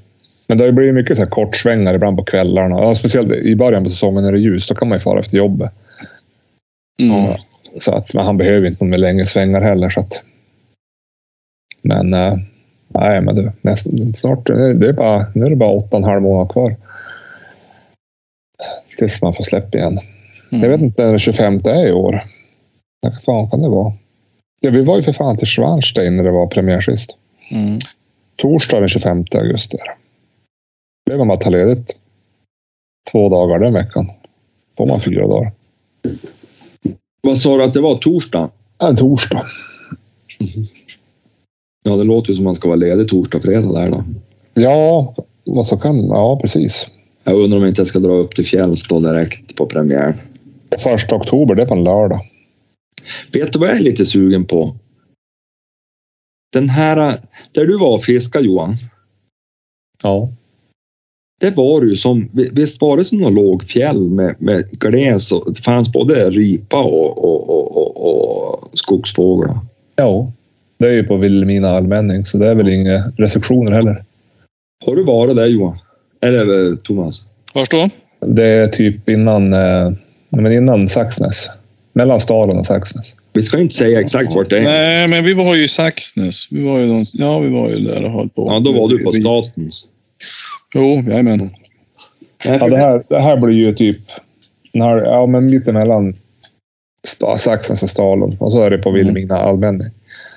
[0.47, 2.75] Men det har ju blivit mycket så här kortsvängar ibland på kvällarna.
[2.75, 4.67] Ja, speciellt i början på säsongen när det är ljus.
[4.67, 5.71] Då kan man ju fara efter jobbet.
[6.99, 7.33] Mm.
[7.79, 9.89] Så att, men han behöver inte någon längre svängar heller.
[9.89, 10.23] Så att,
[11.81, 12.37] men eh,
[12.87, 16.09] nej, men det, nästan, snart, det är bara, nu är det bara åtta och en
[16.09, 16.75] halv månad kvar.
[18.97, 19.99] Tills man får släppa igen.
[20.51, 20.63] Mm.
[20.63, 22.23] Jag vet inte när det 25 är i år.
[23.01, 23.93] Vad fan kan det vara?
[24.61, 27.17] Ja, vi var ju för fan till Schwanstein när det var premiär sist.
[27.51, 27.79] Mm.
[28.35, 29.77] Torsdag den 25 augusti.
[31.09, 31.95] var man ta ledigt
[33.11, 34.11] två dagar den veckan.
[34.77, 35.51] Får man fyra dagar.
[37.27, 37.97] Vad sa du att det var?
[37.97, 38.51] Torsdag?
[38.77, 39.47] En torsdag.
[41.83, 44.03] Ja, det låter ju som man ska vara ledig torsdag, fredag där då.
[44.53, 46.07] Ja, vad så kan...
[46.07, 46.89] Ja, precis.
[47.23, 50.13] Jag undrar om inte jag ska dra upp till fjälls då direkt på premiären.
[50.79, 52.19] Första oktober, det är på en lördag.
[53.33, 54.75] Vet du vad jag är lite sugen på?
[56.53, 57.19] Den här,
[57.51, 58.75] där du var och fiskade Johan.
[60.03, 60.29] Ja.
[61.43, 65.53] Det var ju som, visst var det som någon låg fjäll med, med gles och
[65.53, 69.57] det fanns både ripa och, och, och, och, och skogsfåglar.
[69.95, 70.31] Ja.
[70.77, 74.03] Det är ju på Vilhelmina allmänning, så det är väl inga restriktioner heller.
[74.85, 75.77] Har du varit där Johan?
[76.21, 77.25] Eller eh, Thomas?
[77.53, 77.89] Vars då?
[78.19, 79.91] Det är typ innan, eh,
[80.29, 81.49] men innan Saxnäs.
[81.93, 83.15] Mellan Stalen och Saxnäs.
[83.33, 84.63] Vi ska inte säga exakt vart det är.
[84.63, 86.47] Nej, men vi var ju i Saxnäs.
[86.51, 88.47] Vi var ju, de, ja, vi var ju där och höll på.
[88.51, 89.87] Ja, då var du på statens.
[90.75, 91.49] Jo, jajamän.
[92.45, 93.97] Ja, det, här, det här blir ju typ
[94.73, 96.15] den här, ja, men mitt emellan
[97.07, 98.37] Sta- Saxnäs och Stalen.
[98.39, 99.87] Och så är det på Vilhelmina allmänning.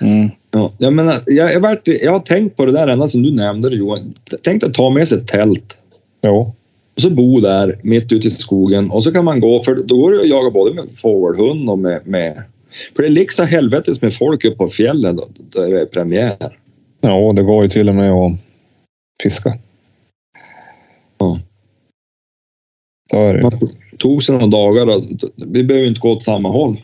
[0.01, 0.29] Mm.
[0.51, 3.31] Ja, jag, menar, jag, jag, vart, jag har tänkt på det där ända som du
[3.31, 4.13] nämnde det Johan.
[4.43, 5.77] Tänk att ta med sig ett tält
[6.21, 6.53] Jo.
[6.95, 9.97] och så bo där mitt ute i skogen och så kan man gå, för då
[9.97, 12.43] går det att jaga både med fågelhund och med, med
[12.95, 16.57] för det är liksom helvetes med folk uppe på fjällen då, där det är premiär.
[17.01, 18.31] Ja, det går ju till och med att
[19.23, 19.57] fiska.
[21.17, 21.39] Ja.
[23.11, 23.51] Så är det.
[23.97, 25.01] tog sig några dagar
[25.35, 26.81] vi behöver inte gå åt samma håll.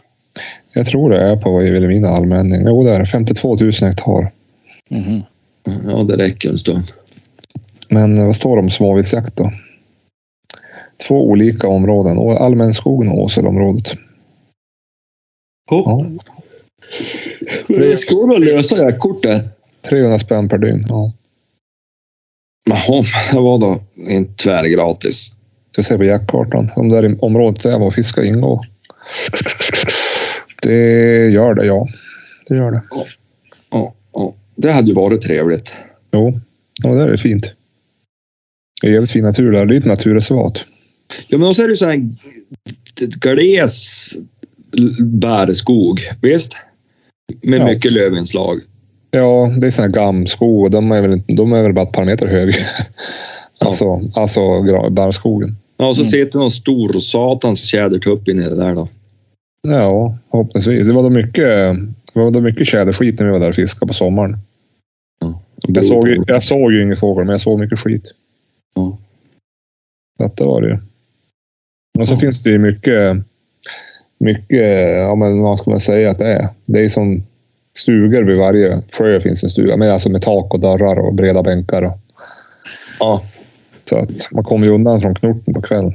[0.74, 2.64] Jag tror det är på Vilhelmina allmänning.
[2.68, 3.06] Jo, det är det.
[3.06, 4.32] 52 000 hektar.
[4.90, 5.22] Mhm.
[5.88, 6.84] Ja, det räcker en stund.
[7.90, 9.52] Men eh, vad står det om småviltsjakt då?
[11.08, 12.38] Två olika områden.
[12.38, 13.94] Allmänskogen och Åselområdet.
[15.70, 16.06] Ja.
[17.68, 19.44] Det svårt att lösa jaktkortet.
[19.82, 20.86] 300 spänn per dygn.
[20.90, 21.12] Ja.
[22.70, 25.32] Jaha, det var då inte tvärgratis.
[25.74, 26.70] Ska se på jaktkartan.
[26.76, 28.66] Om det är i området där jag var och fiskade ingår.
[30.62, 31.88] Det gör det, ja.
[32.50, 32.82] Det gör det.
[33.72, 34.36] Ja, ja.
[34.56, 35.74] Det hade ju varit trevligt.
[36.12, 36.40] Jo,
[36.84, 37.50] ja, det är fint.
[38.82, 39.66] Det är jävligt fin natur där.
[39.66, 40.66] Det är ett naturreservat.
[41.28, 42.10] Ja, men också är det sån här
[43.22, 44.14] gles
[45.00, 46.52] bärskog, visst?
[47.42, 47.66] Med Ja.
[47.68, 48.60] mycket lövinslag.
[49.12, 50.72] Ja, det är sån här gamskog.
[50.72, 52.54] De är väl, inte- de är väl bara ett par meter höga.
[53.60, 55.58] Alltså, alltså barrskogen.
[55.78, 56.10] Ja, och så Mm.
[56.12, 58.88] sitter någon stor satans tjädertupp inne i det där då.
[59.68, 60.88] Ja, förhoppningsvis.
[60.88, 61.46] Det var då mycket,
[62.14, 64.38] det var då mycket tjäderskit när vi var där och fiskade på sommaren.
[65.68, 68.14] Jag såg, ju- jag såg ju ingen fågel, men jag såg mycket skit.
[68.76, 68.98] Ja.
[70.18, 70.78] Så att det var det ju.
[72.00, 72.18] Och så Ja.
[72.18, 73.18] finns det ju mycket,
[74.20, 76.50] mycket, ja men vad ska man säga att det är?
[76.66, 77.24] Det är som
[77.78, 79.78] stugor vid varje sjö finns en stuga.
[79.78, 81.82] Men alltså med tak och dörrar och breda bänkar.
[81.84, 81.98] Och,
[83.00, 83.24] Ja.
[83.90, 85.94] Så att man kommer ju undan från knorten på kvällen.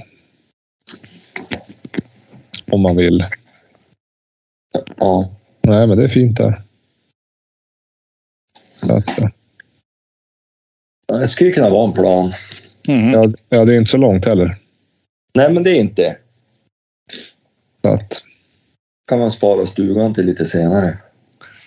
[2.70, 3.24] Om man vill.
[4.96, 5.30] ja.
[5.62, 6.62] Nej, men det är fint där.
[8.82, 9.30] Att, ja.
[11.18, 12.32] Det skulle kunna vara en plan.
[12.88, 13.10] Mhm.
[13.10, 14.56] ja, ja, det är inte så långt heller.
[15.34, 16.16] Nej, men det är inte.
[17.82, 18.22] Så att,
[19.08, 20.98] Kan man spara stugan till lite senare.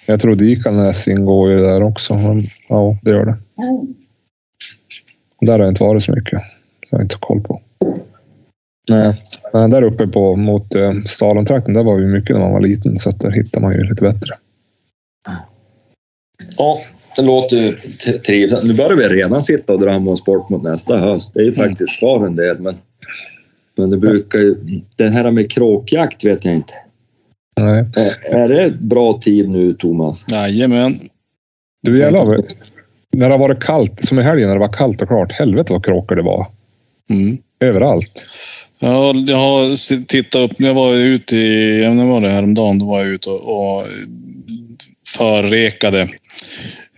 [0.06, 2.14] jag tror Dikanäs ingår ju där också.
[2.14, 3.38] Men, ja, det gör det.
[5.42, 6.40] Där har jag inte varit så mycket.
[6.40, 7.62] Så jag har inte koll på.
[8.90, 9.22] Nej.
[9.54, 13.00] Men där uppe på, mot eh, Stalentrakten, där var vi mycket när man var liten.
[13.00, 14.36] Så att där hittar man ju lite bättre.
[16.58, 16.78] Ja,
[17.16, 17.74] det låter ju
[18.18, 18.64] trivsamt.
[18.64, 21.32] Nu börjar vi redan sitta och drömma oss bort mot nästa höst.
[21.34, 21.70] Det är ju Mm.
[21.70, 22.76] faktiskt kvar en del, men,
[23.78, 24.56] men det brukar ju...
[24.98, 26.74] Det här med kråkjakt vet jag inte.
[27.60, 27.86] Nej.
[27.96, 30.26] Är, är det bra tid nu, Thomas?
[30.32, 31.00] Jajamän.
[31.84, 32.38] Det gäller,
[33.12, 35.32] när det har varit kallt, som i helgen när det var kallt och klart.
[35.32, 36.48] Helvete vad kråkor det var.
[37.10, 37.38] Mm.
[37.60, 38.28] Överallt.
[38.80, 40.52] Ja, jag har tittat upp.
[40.58, 43.84] Jag var ute i, när var det häromdagen, då var jag ute och, och
[45.18, 46.02] förrekade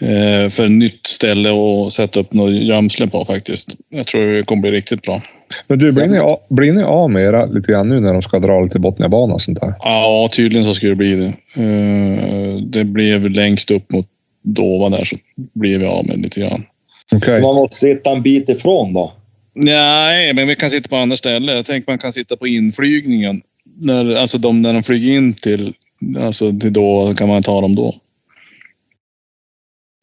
[0.02, 3.76] eh, för ett nytt ställe och sätta upp något gömsle på faktiskt.
[3.90, 5.22] Jag tror det kommer bli riktigt bra.
[5.68, 8.22] Men du, blir ni, av- blir ni av med era lite grann nu när de
[8.22, 9.74] ska dra lite Botniabanan och sånt där?
[9.80, 11.34] Ja, tydligen så skulle det bli det.
[11.64, 14.08] Eh, det blev längst upp mot
[14.44, 16.66] Dova där så blev vi av med lite grann.
[17.12, 17.36] Okej.
[17.36, 19.14] Så man måste sitta en bit ifrån då.
[19.54, 21.56] Nej, men vi kan sitta på andra ställen.
[21.56, 23.42] Jag tänker man kan sitta på inflygningen.
[23.80, 25.74] När, alltså de, när de flyger in till,
[26.20, 27.96] alltså till då kan man ta dem då.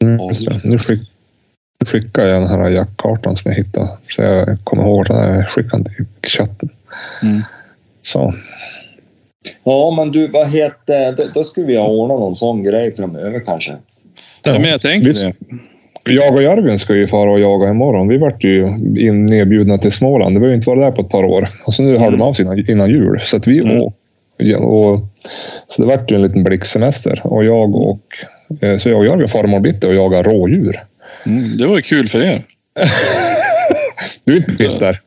[0.04, 0.16] Mm.
[0.64, 1.00] Nu, skick,
[1.80, 3.98] nu skickar jag den här jaktkartan som jag hittade.
[4.08, 5.34] Så jag kommer ihåg det där.
[5.34, 6.68] Jag skickade den till chatten.
[7.22, 7.42] Mm.
[8.02, 8.34] Så.
[9.64, 11.12] Ja, men du, vad heter...
[11.16, 13.72] Då, då skulle vi ha ordnat någon sån grej framöver kanske.
[14.42, 15.22] Ja, men jag visst.
[16.04, 16.12] det.
[16.12, 18.08] Jag och Jörgen ska ju fara och jaga imorgon.
[18.08, 18.66] Vi vart ju
[18.98, 20.36] in nedbjudna till Småland.
[20.36, 21.48] Det var ju inte varit där på ett par år.
[21.66, 23.20] Och så nu hörde de av sig innan, innan jul.
[23.20, 23.80] Så att vi Mm.
[23.80, 23.94] och,
[24.36, 25.00] ja, och
[25.68, 27.20] Så det vart ju en liten blixtsemester.
[27.24, 28.00] Och jag och
[28.60, 30.76] eh, så jag och Jörgen far imorgon bitti och jagar rådjur.
[31.26, 32.44] Mm, det var ju kul för er.
[34.24, 35.00] Du är inte bitter?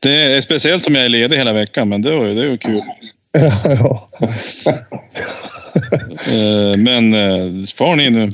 [0.00, 2.50] Det är speciellt som jag är ledig hela veckan, men det var ju, det var
[2.50, 2.80] ju kul.
[3.64, 4.08] ja.
[6.30, 8.32] Eh, men eh, far ni nu.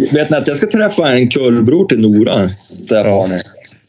[0.12, 2.50] Vet ni att jag ska träffa en kullbror till Nora?
[2.68, 3.40] Där har ni.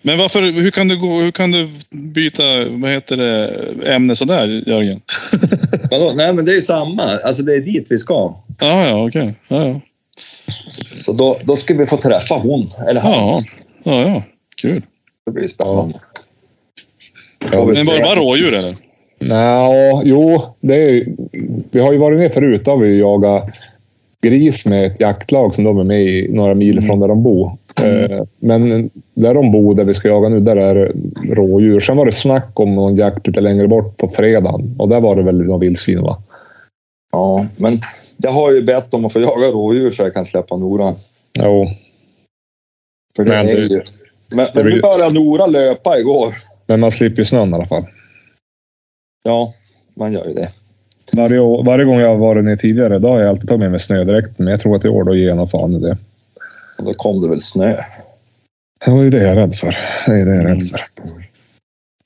[0.01, 3.53] Men varför, hur kan du gå, hur kan du byta, vad heter det,
[3.93, 5.01] ämne sådär, Jörgen?
[5.91, 6.13] Vadå?
[6.15, 7.03] Nej, men det är ju samma.
[7.03, 8.35] Alltså det är dit vi ska.
[8.59, 9.35] Ja, ja, okej.
[9.47, 9.81] Ja, ja.
[10.97, 13.13] Så då, då ska vi få träffa hon, eller han.
[13.13, 13.43] Ja,
[13.83, 14.23] ja, ja.
[14.61, 14.81] Kul.
[15.25, 15.99] Det blir spännande.
[17.51, 18.75] Ja, Men var det bara rådjur eller?
[19.21, 21.05] Nå, jo, det är,
[21.71, 22.65] vi har ju varit med förut.
[22.65, 23.49] Då har vi jagat
[24.21, 27.57] gris med ett jaktlag som de är med i några mil från där de bor.
[27.81, 30.91] Eh, Men där de bor, där vi ska jaga nu, där är det
[31.35, 31.79] rådjur.
[31.79, 35.15] Sen var det snack om någon jakt lite längre bort på fredagen och där var
[35.15, 36.23] det väl någon vildsvin, va?
[37.11, 37.81] Ja, men
[38.17, 40.95] jag har ju bett om att få jaga rådjur så jag kan släppa Nora.
[41.39, 41.67] Jo,
[43.15, 43.81] För det Men är ju...
[44.29, 46.33] Men, men nu började Nora löpa igår.
[46.67, 47.83] men man slipper ju snön i alla fall.
[49.23, 49.53] Ja,
[49.93, 50.49] man gör ju det.
[51.13, 53.71] Varje, år, varje gång jag har varit ner tidigare, då har jag alltid tagit med
[53.71, 54.35] mig snödräkten.
[54.37, 55.97] Men jag tror att i år då ger jag fan i det.
[56.77, 57.77] Och då kom det väl snö.
[58.85, 59.77] Det var ju det jag är rädd för.
[60.07, 60.81] Det är det jag är rädd för.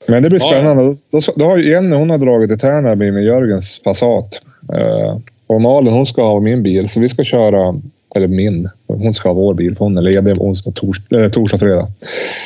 [0.08, 0.96] Men det blir Ja, spännande.
[1.10, 4.40] Då, då har Jenny hon har dragit till Tärnaby med Jörgens Passat.
[4.74, 7.80] Eh, och Malin hon ska ha min bil, så vi ska köra...
[8.16, 8.68] Eller min.
[8.86, 11.88] Hon ska ha vår bil, för hon är ledig onsdag, tors, äh, torsdag, fredag.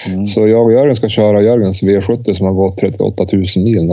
[0.06, 0.26] Mm.
[0.26, 3.86] Så jag och Jörgen ska köra Jörgens V70 som har gått 38 000 mil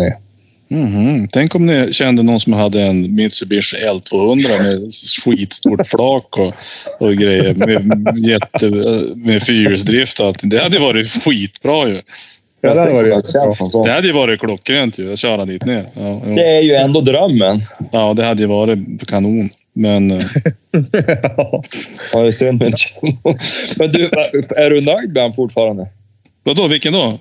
[0.69, 0.81] ner.
[0.81, 1.27] Mhm.
[1.27, 4.91] Tänk om ni kände någon som hade en Mitsubishi L200 med
[5.25, 6.53] skitstort flak och,
[6.99, 8.69] och grejer med, jätte,
[9.15, 10.39] med fyrhjulsdrift och allt.
[10.43, 12.01] Det hade varit skitbra ju.
[12.61, 13.33] Ja, det hade varit.
[13.85, 15.89] Det hade ju varit klockrent ju att köra dit ner.
[15.93, 16.35] Ja, jo.
[16.35, 17.59] Det är ju ändå drömmen.
[17.91, 19.49] ja, det hade ju varit kanon.
[19.73, 20.21] Men eh,
[21.37, 21.63] Ja.
[22.13, 22.73] Ja, det är synd men
[23.77, 24.05] Men du,
[24.55, 25.87] är du nöjd med han fortfarande?
[26.43, 27.19] vadå, vilken då?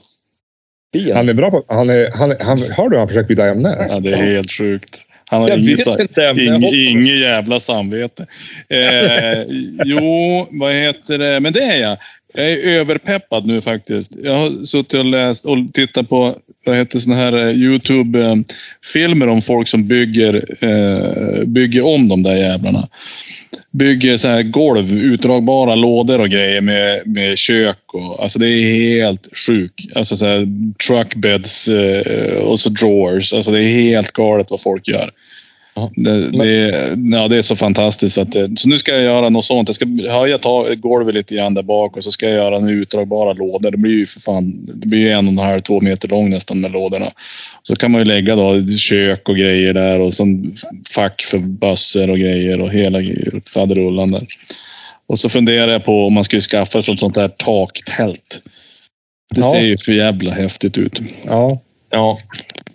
[0.93, 1.17] Bilen?
[1.17, 1.65] Han är bra på...
[1.69, 3.87] Han är, han, han, har du han försökt byta ämne?
[3.91, 5.03] Ja, det är helt sjukt.
[5.31, 5.51] Han har
[6.75, 8.27] inget jävla samvete.
[8.69, 9.43] Eh,
[9.85, 11.41] jo, vad heter det?
[11.41, 11.99] Men det är jag.
[12.37, 14.17] Jag är överpeppad nu faktiskt.
[14.23, 19.43] Jag har suttit och läst och tittat på vad heter såna här eh, Youtube-filmer om
[19.43, 22.89] folk som bygger, eh, bygger om de där jävlarna.
[23.71, 27.79] Bygger så här golv, utdragbara lådor och grejer med, med kök.
[27.93, 29.97] Och, alltså det är helt sjukt.
[29.97, 30.49] Alltså så här
[30.87, 33.33] truckbeds eh, och så drawers.
[33.35, 35.11] Alltså det är helt galet vad folk gör.
[35.97, 36.73] Det, det,
[37.13, 38.19] ja, det är så fantastiskt.
[38.19, 39.69] Att det, så nu ska jag göra något sånt.
[39.69, 42.75] Jag ska höja ta, golvet lite grann där bak och så ska jag göra med
[42.75, 43.71] utdragbara lådor.
[43.71, 46.31] Det blir ju för fan, det blir ju en och en halv, två meter lång
[46.31, 47.11] nästan med lådorna.
[47.63, 50.57] Så kan man ju lägga då kök och grejer där och sen
[50.91, 52.99] fack för bössor och grejer och hela
[53.55, 54.27] faderullan där.
[55.09, 58.43] Och så funderar jag på om man skulle skaffa sig ett sånt där taktält.
[59.35, 59.53] Det Ja.
[59.53, 61.01] ser ju för jävla häftigt ut.
[61.27, 61.63] Ja.
[61.91, 62.19] Ja,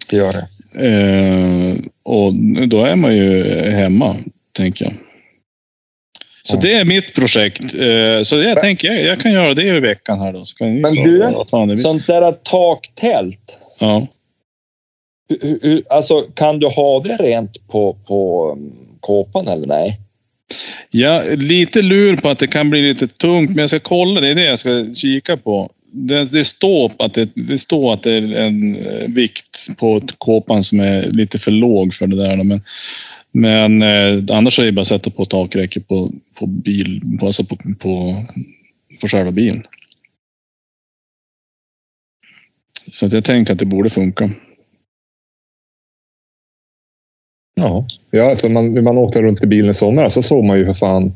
[0.09, 0.47] det gör det.
[0.75, 2.33] Eh, och
[2.67, 4.15] då är man ju hemma,
[4.57, 4.93] tänker jag.
[6.43, 6.59] Så Ja.
[6.61, 7.63] det är mitt projekt.
[7.63, 10.43] Eh, så jag tänker jag, jag kan göra det i veckan här då.
[10.59, 10.95] Men
[11.67, 11.77] du.
[11.77, 13.57] Sånt där taktält.
[13.79, 14.07] Ja.
[15.41, 19.99] Hur- hur- Alltså, kan du ha det rent på, på um, kåpan eller nej?
[20.89, 24.21] ja, lite lur på att det kan bli lite tungt, men jag ska kolla.
[24.21, 25.69] Det är det jag ska kika på.
[25.93, 30.63] Det, det, står att det, det står att det är en eh, vikt på kåpan
[30.63, 32.43] som är lite för låg för det där.
[32.43, 32.61] Men
[33.33, 37.43] Men eh, annars är det bara att sätta på takräcke på, på bil, på, alltså
[37.43, 38.25] på, på,
[39.01, 39.63] på själva bilen.
[42.91, 44.31] Så att jag tänkte att det borde funka.
[47.55, 50.57] Ja, ja alltså man, när man åkte runt i bilen i somras så såg man
[50.57, 51.13] ju för fan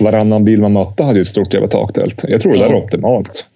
[0.00, 2.24] varannan bil man mötte hade ju ett stort jävla taktält.
[2.28, 2.68] Jag tror det Ja.
[2.68, 3.46] där är optimalt.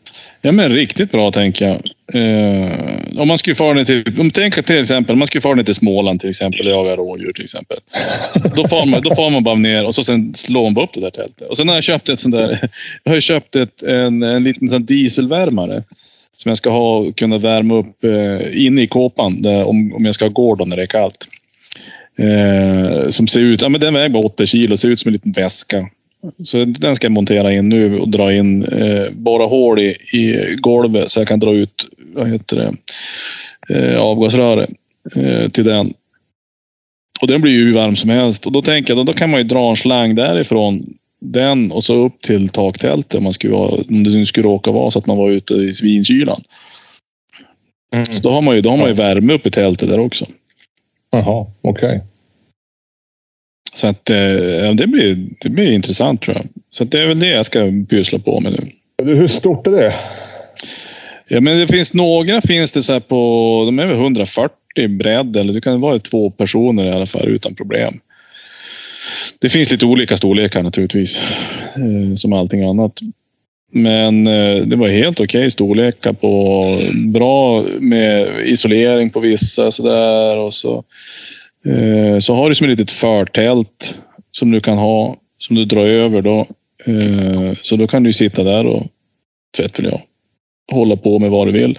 [0.41, 1.81] Ja, men riktigt bra tänker jag.
[2.15, 5.55] Eh, om man skulle fara ner till, om tänker till exempel, om man skulle fara
[5.55, 7.77] ner till Småland till exempel och jaga rådjur till exempel.
[8.57, 11.01] Då far man, då far man bara ner och så sen slår man upp det
[11.01, 11.49] där tältet.
[11.49, 12.59] Och sen har jag köpt ett sånt där,
[13.05, 15.83] jag har köpt ett, en, en liten sån dieselvärmare.
[16.37, 20.15] Som jag ska ha, kunna värma upp eh, inne i kåpan där, om, om jag
[20.15, 21.29] ska ha gården när det är kallt.
[22.19, 25.13] Eh, som ser ut, ja men den väger bara 80 kilo, ser ut som en
[25.13, 25.89] liten väska.
[26.45, 30.57] Så den ska jag montera in nu och dra in, eh, borra hål i, i
[30.59, 32.75] golvet så jag kan dra ut, vad heter det,
[33.75, 34.71] eh, avgasröret
[35.17, 35.95] eh, till den.
[37.21, 38.47] Och den blir ju hur varm som helst.
[38.47, 41.85] Och då tänker jag, då, då kan man ju dra en slang därifrån den och
[41.85, 44.99] så upp till taktältet om, man skulle vara, om det nu skulle råka vara så
[44.99, 46.41] att man var ute i svinkylan.
[47.93, 48.05] Mm.
[48.05, 50.27] Så då har man ju, då har man ju värme upp i tältet där också.
[51.11, 52.03] Jaha, okej.
[53.77, 56.47] Så att eh, ja, det, blir, det blir intressant tror jag.
[56.71, 58.71] Så det är väl det jag ska pyssla på med nu.
[59.15, 59.95] Hur stort är det?
[61.29, 64.53] Ja, men det finns några finns det så på, de är väl 140
[64.89, 68.01] bredd eller det kan vara två personer i alla fall utan problem.
[69.41, 71.23] Det finns lite olika storlekar naturligtvis,
[71.77, 73.01] eh, som allting annat.
[73.73, 76.65] Men eh, det var helt okej storlekar på
[77.13, 80.85] bra med isolering på vissa sådär och så.
[81.67, 83.99] Eh, så har du som ett litet förtält
[84.33, 86.47] som du kan ha som du drar över då.
[86.87, 88.87] Eh, så då kan du sitta där och
[89.59, 90.01] väl jag
[90.73, 91.79] hålla på med vad du vill.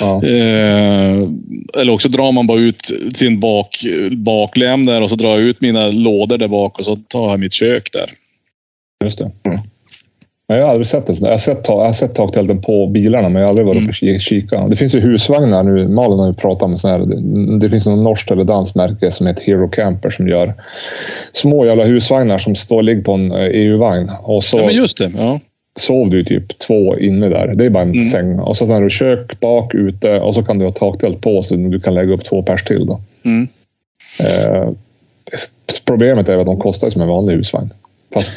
[0.00, 0.24] Ja.
[0.24, 1.28] Eh,
[1.74, 2.80] eller också drar man bara ut
[3.14, 6.96] sin bak, baklem där och så drar jag ut mina lådor där bak och så
[6.96, 8.10] tar jag mitt kök där.
[9.04, 9.30] Just det.
[10.48, 11.14] Men jag har aldrig sett det.
[11.14, 11.28] sådär.
[11.30, 13.88] Jag har sett, jag har sett taktälten på bilarna, men jag har aldrig varit uppe
[13.88, 14.68] och ki- kika.
[14.68, 15.88] Det finns ju husvagnar nu.
[15.88, 17.06] Malin har ju pratat om sådana här.
[17.60, 20.54] Det, finns något norskt eller danskt märke som heter Hero Camper som gör
[21.32, 24.10] små jävla husvagnar som står ligger på en eh, EU-vagn.
[24.22, 25.12] Och så Ja, men just det.
[25.16, 25.40] Ja.
[25.80, 27.54] sov du typ två inne där.
[27.54, 28.02] Det är bara en Mm.
[28.02, 28.38] säng.
[28.38, 31.54] Och så har du kök bak, ute och så kan du ha taktält på så
[31.54, 32.86] du kan lägga upp två pers till.
[32.86, 33.00] Då.
[33.24, 33.48] Mm.
[34.20, 34.68] Eh,
[35.84, 37.70] problemet är att de kostar som en vanlig husvagn.
[38.14, 38.32] Fast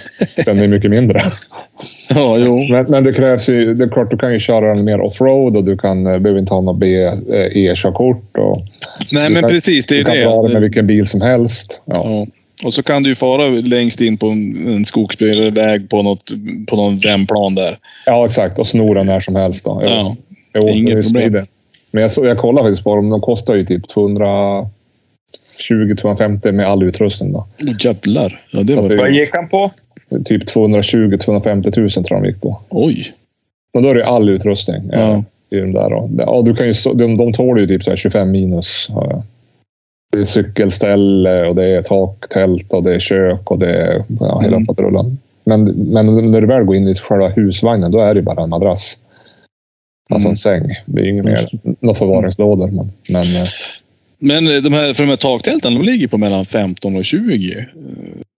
[0.46, 1.20] den är mycket mindre.
[2.10, 2.64] ja, jo.
[2.70, 5.58] Men, men det krävs ju, det är klart du kan ju köra den mer offroad
[5.58, 8.38] och du kan, eh, behöver inte ha något eh, E-körkort.
[8.38, 8.58] Och
[9.12, 9.86] Nej, Du men kan- precis.
[9.86, 10.66] Det du är kan dra den med det.
[10.66, 11.82] vilken bil som helst.
[11.86, 11.94] Ja.
[12.04, 12.28] Ja.
[12.64, 16.24] Och så kan du ju fara längst in på en, en skogsväg på, något,
[16.68, 17.78] på någon rämplan där.
[18.06, 18.60] ja, exakt.
[18.60, 19.66] Och snor den när som helst.
[19.66, 19.82] Då.
[19.84, 20.16] Jo, Ja.
[20.54, 21.46] jo, det inget problem.
[21.92, 23.10] Men jag, så, jag kollade faktiskt på dem.
[23.10, 23.82] De kostar ju typ
[25.40, 27.32] 220-250 med all utrustning.
[27.34, 27.48] Då.
[27.80, 28.42] Jävlar.
[28.54, 28.90] Ja, det Så var...
[28.90, 29.72] det- Vad gick han på?
[30.26, 32.60] Typ 220-250 tusen tror jag de gick på.
[32.70, 33.14] Oj.
[33.74, 34.90] Och då är det all utrustning.
[34.92, 35.00] Ja.
[35.00, 36.10] eh, I de där då.
[36.18, 38.88] Ja, du kan ju, de, de tål ju typ så här 25 minus.
[40.12, 44.40] Det är cykelställe och det är taktält och det är kök och det är ja,
[44.40, 44.66] hela Mm.
[44.66, 45.18] faderullan.
[45.44, 48.50] Men, men när du väl går in i själva husvagnen, då är det bara en
[48.50, 48.98] madrass.
[50.10, 50.32] Alltså Mm.
[50.32, 50.76] en säng.
[50.86, 51.50] Det är inget mer.
[51.80, 52.68] Några förvaringslådor.
[52.68, 53.48] Men, men eh,
[54.20, 57.58] Men eh, de här, för de här taktälten, de ligger på mellan 15 och 20.
[57.58, 57.64] Eh,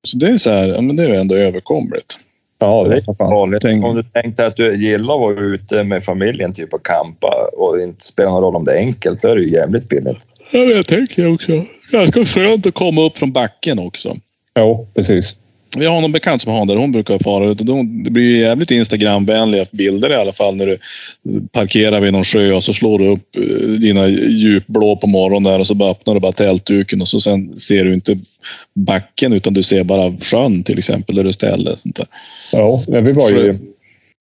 [0.07, 2.17] Så det är så här, ja, men det är ändå överkomligt.
[2.59, 3.61] ja, det är vanligt.
[3.61, 7.33] Tänk- Om du tänkte att du gillar att vara ute med familjen typ och campa
[7.57, 10.27] och inte spelar någon roll om det är enkelt, då är det ju jävligt billigt.
[10.51, 11.63] Ja, jag tänker också.
[11.91, 14.17] Ganska skönt att komma upp från backen också.
[14.59, 15.35] Jo, precis.
[15.77, 16.73] Jag har någon bekant som har det.
[16.73, 17.58] Hon brukar fara ut.
[18.03, 20.77] Det blir jävligt Instagramvänliga bilder i alla fall när du
[21.51, 25.60] parkerar vid någon sjö och så slår du upp eh, dina djupblå på morgonen där
[25.60, 28.17] och så bara öppnar du bara tältduken och så sen ser du inte
[28.75, 31.75] backen utan du ser bara sjön till exempel där du ställer.
[31.75, 32.08] Sånt där.
[32.51, 33.60] Ja, vi var ju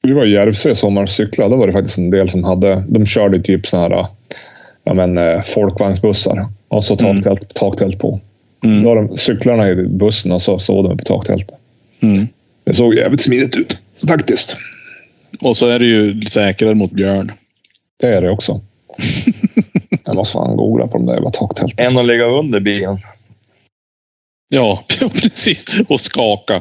[0.02, 1.50] vi var i Järvsö i sommar och cyklade.
[1.50, 2.84] Då var det faktiskt en del som hade...
[2.88, 4.06] De körde typ såna här
[4.84, 7.16] ja, men, eh, folkvagnsbussar och så Mm.
[7.16, 8.20] taktält, taktält på.
[8.64, 8.82] Mm.
[8.82, 11.56] Då har de cyklarna i bussen och så sov de på taktältet.
[12.00, 12.28] Mm.
[12.64, 14.56] Det såg jävligt smidigt ut faktiskt.
[15.40, 17.32] Och så är det ju säkrare mot björn.
[18.00, 18.60] Det är det också.
[20.04, 21.86] Jag måste fan googla på de där jävla taktälten.
[21.86, 22.98] Än att ligga under bilen.
[24.48, 25.64] Ja, ja, precis.
[25.88, 26.60] Och skaka.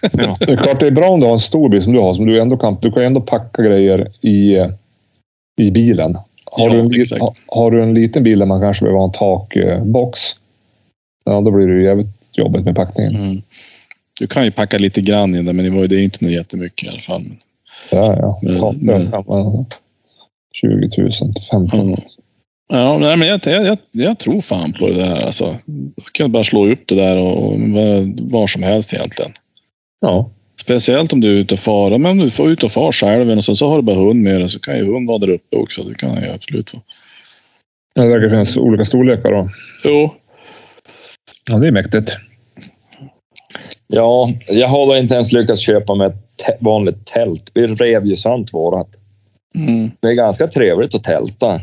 [0.00, 2.14] Det är klart det är bra om du har en stor bil som du har.
[2.14, 4.58] Som du, ändå kan, du kan ju ändå packa grejer i,
[5.60, 6.14] i bilen.
[6.44, 7.20] Har, Ja, du en, li- exakt.
[7.22, 10.20] ha, har du en liten bil där man kanske behöver ha en takbox.
[11.24, 13.16] Ja, då blir det ju jävligt jobbigt med packningen.
[13.16, 13.42] Mm.
[14.20, 16.24] Du kan ju packa lite grann in där, men det var det är ju inte
[16.24, 17.22] något jättemycket i alla fall.
[17.90, 18.40] Ja, ja.
[18.42, 19.66] Men- Ta, men- ja,
[20.54, 21.10] 20 000,
[21.50, 22.00] 15 000.
[22.68, 25.26] Ja, nej, men jag, jag, jag, tror fan på det där.
[25.26, 25.56] Alltså,
[25.96, 27.58] jag kan bara slå upp det där och, och
[28.20, 29.32] var som helst egentligen.
[30.00, 30.30] Ja.
[30.60, 31.98] Speciellt om du är ute och far.
[31.98, 34.22] Men om du får ut och far själv och så, så har du bara hund
[34.22, 35.82] med dig så kan ju hund vara där uppe också.
[35.82, 36.82] Det kan ju absolut vara.
[37.94, 39.50] Ja, det verkar finnas olika storlekar då.
[39.84, 40.14] Jo.
[41.50, 42.16] Ja, det är mäktigt.
[43.86, 47.50] Ja, jag har då inte ens lyckats köpa mig ett vanligt tält.
[47.54, 48.88] Vi rev ju sant vårat.
[49.54, 49.90] Mm.
[50.00, 51.60] Det är ganska trevligt att tälta.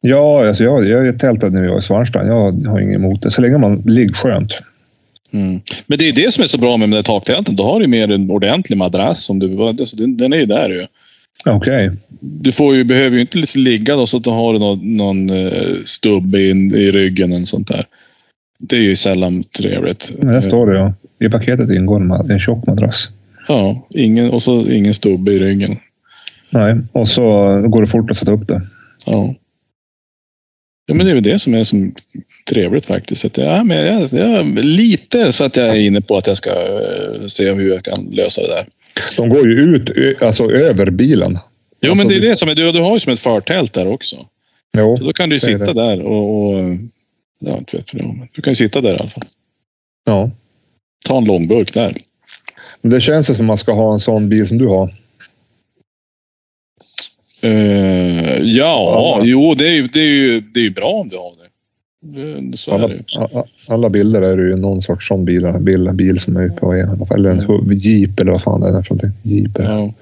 [0.00, 2.28] Ja, alltså jag, jag tältade när vi var i Svarnstrand.
[2.28, 3.30] Jag har inget emot det.
[3.30, 4.62] Så länge man ligger skönt.
[5.32, 5.60] Mm.
[5.86, 7.56] Men det är det som är så bra med, med taktälten.
[7.56, 9.24] Då har du mer en ordentlig madrass.
[9.24, 10.86] Som du, alltså, den, den är ju där ju.
[11.44, 11.88] Okej.
[11.88, 11.98] Okay.
[12.20, 15.30] Du får ju, behöver ju inte liksom ligga då, så att du har någon, någon
[15.30, 17.86] uh, stubb i, i ryggen eller sånt där.
[18.64, 20.12] Det är ju sällan trevligt.
[20.18, 20.94] Men det står det ja.
[21.26, 23.08] I paketet ingår en, tjock madrass.
[23.48, 25.76] Ja, ingen, och så ingen stubbe i ryggen.
[26.50, 27.22] Nej, och så
[27.68, 28.62] går det fort att sätta upp det.
[29.06, 29.34] Ja.
[30.86, 31.94] Ja, men det är väl det som är som
[32.50, 33.24] trevligt faktiskt.
[33.24, 36.50] Att jag, men jag, jag, lite så att jag är inne på att jag ska
[36.50, 38.66] uh, se hur jag kan lösa det där.
[39.16, 41.38] De går ju ut alltså över bilen.
[41.80, 43.72] Jo, alltså, men det är det som är, du, du har ju som ett förtält
[43.72, 44.16] där också.
[44.76, 45.72] Jo, så då kan du sitta det.
[45.72, 46.76] där och, och
[47.44, 49.24] ja, inte vet jag, men du kan ju sitta där i alla fall.
[50.04, 50.30] Ja.
[51.06, 51.96] Ta en långburk där.
[52.80, 54.90] Men det känns ju som man ska ha en sån bil som du har.
[57.44, 61.08] Uh, ja, ja, jo, det är ju, det är ju, det är ju bra om
[61.08, 61.42] du har det.
[62.56, 63.04] Så alla, det.
[63.68, 67.06] alla bilder är det ju någon sorts sån bil, bil, bil som är på alla
[67.06, 67.18] fall.
[67.18, 69.10] Eller en jeep eller vad fan det är för någonting.
[69.22, 69.50] Jeep.
[69.58, 69.94] Ja.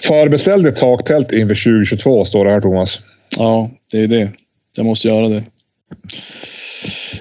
[0.00, 3.00] Förbeställde taktält inför 2022 står det här Thomas.
[3.38, 4.30] ja, det är det.
[4.76, 5.44] Jag måste göra det.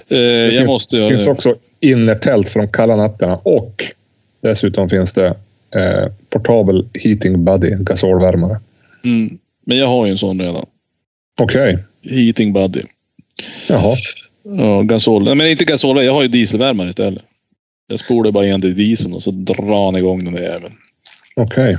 [0.07, 1.31] Eh, jag finns, måste göra Det finns det.
[1.31, 3.83] också innertält för de kalla nätterna och
[4.41, 5.27] dessutom finns det
[5.75, 8.59] eh, portabel heating buddy gasolvärmare.
[9.03, 9.37] Mm.
[9.65, 10.65] Men jag har ju en sån redan.
[11.41, 12.81] Okej, Heating buddy.
[13.69, 13.95] jaha.
[14.43, 15.23] Ja, gasol.
[15.23, 16.03] Nej, men inte gasol.
[16.03, 17.23] Jag har ju dieselvärmare istället.
[17.87, 20.73] Jag spolar bara in det i dieseln och så drar han igång den där jäveln.
[21.35, 21.77] Okej.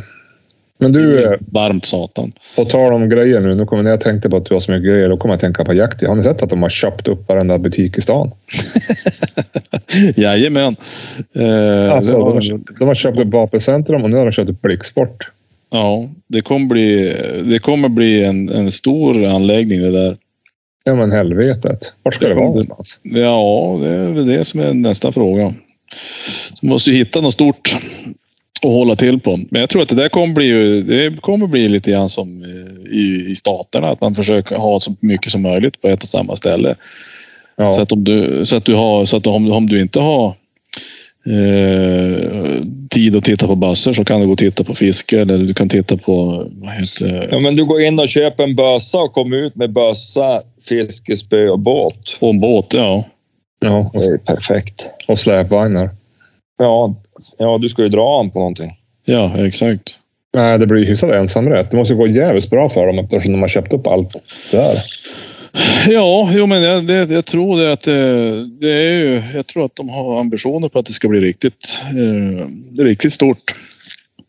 [0.83, 2.33] Men du, eh, Varmt satan.
[2.57, 3.55] på tal om grejer nu.
[3.55, 5.41] nu kommer, när jag tänkte på att du har så mycket grejer, då kommer jag
[5.41, 6.07] tänka på jakt.
[6.07, 8.31] Har ni sett att de har köpt upp varenda butik i stan?
[10.17, 10.77] Jajamän.
[11.37, 14.51] Eh, Alltså, de, var- har de har köpt upp Vapencentrum och nu har de köpt
[14.51, 15.31] upp Blicksport.
[15.71, 20.17] Ja, det kommer bli, det kommer bli en, en stor anläggning det där.
[20.85, 21.93] Ja men helvetet.
[22.03, 23.01] Vart ska Det det vara någonstans?
[23.03, 25.55] Ja, det är väl det som är nästa fråga.
[26.61, 27.77] Så måste ju hitta något stort
[28.67, 29.41] att hålla till på.
[29.51, 32.93] Men jag tror att det där kommer bli, det kommer bli lite grann som eh,
[32.93, 33.89] i, i staterna.
[33.89, 36.75] Att man försöker ha så mycket som möjligt på ett och samma ställe.
[37.57, 37.71] Ja.
[37.71, 40.27] Så att om du, så att du, har, så att om, om du inte har
[41.27, 45.39] eh, tid att titta på bössor så kan du gå och titta på fiske eller
[45.39, 48.99] du kan titta på vad heter, Ja, men du går in och köper en bössa
[48.99, 52.21] och kommer ut med bössa, fiskespö och båt.
[52.21, 52.67] på en båt.
[52.75, 53.05] Ja.
[53.61, 53.91] ja.
[53.95, 54.87] Det är perfekt.
[55.09, 55.91] Och släpvagnar.
[56.59, 56.95] Ja,
[57.39, 58.71] ja du ska ju dra an på någonting.
[59.05, 59.97] ja, exakt.
[60.35, 61.71] Nej, det blir hyfsat ensamrätt.
[61.71, 64.11] Det måste ju gå jävligt bra för dem eftersom de har köpt upp allt
[64.51, 64.77] där.
[65.89, 69.65] Ja, jo, men jag, det, jag tror det att det, det är ju, jag tror
[69.65, 73.55] att de har ambitioner på att det ska bli riktigt, eh, riktigt stort.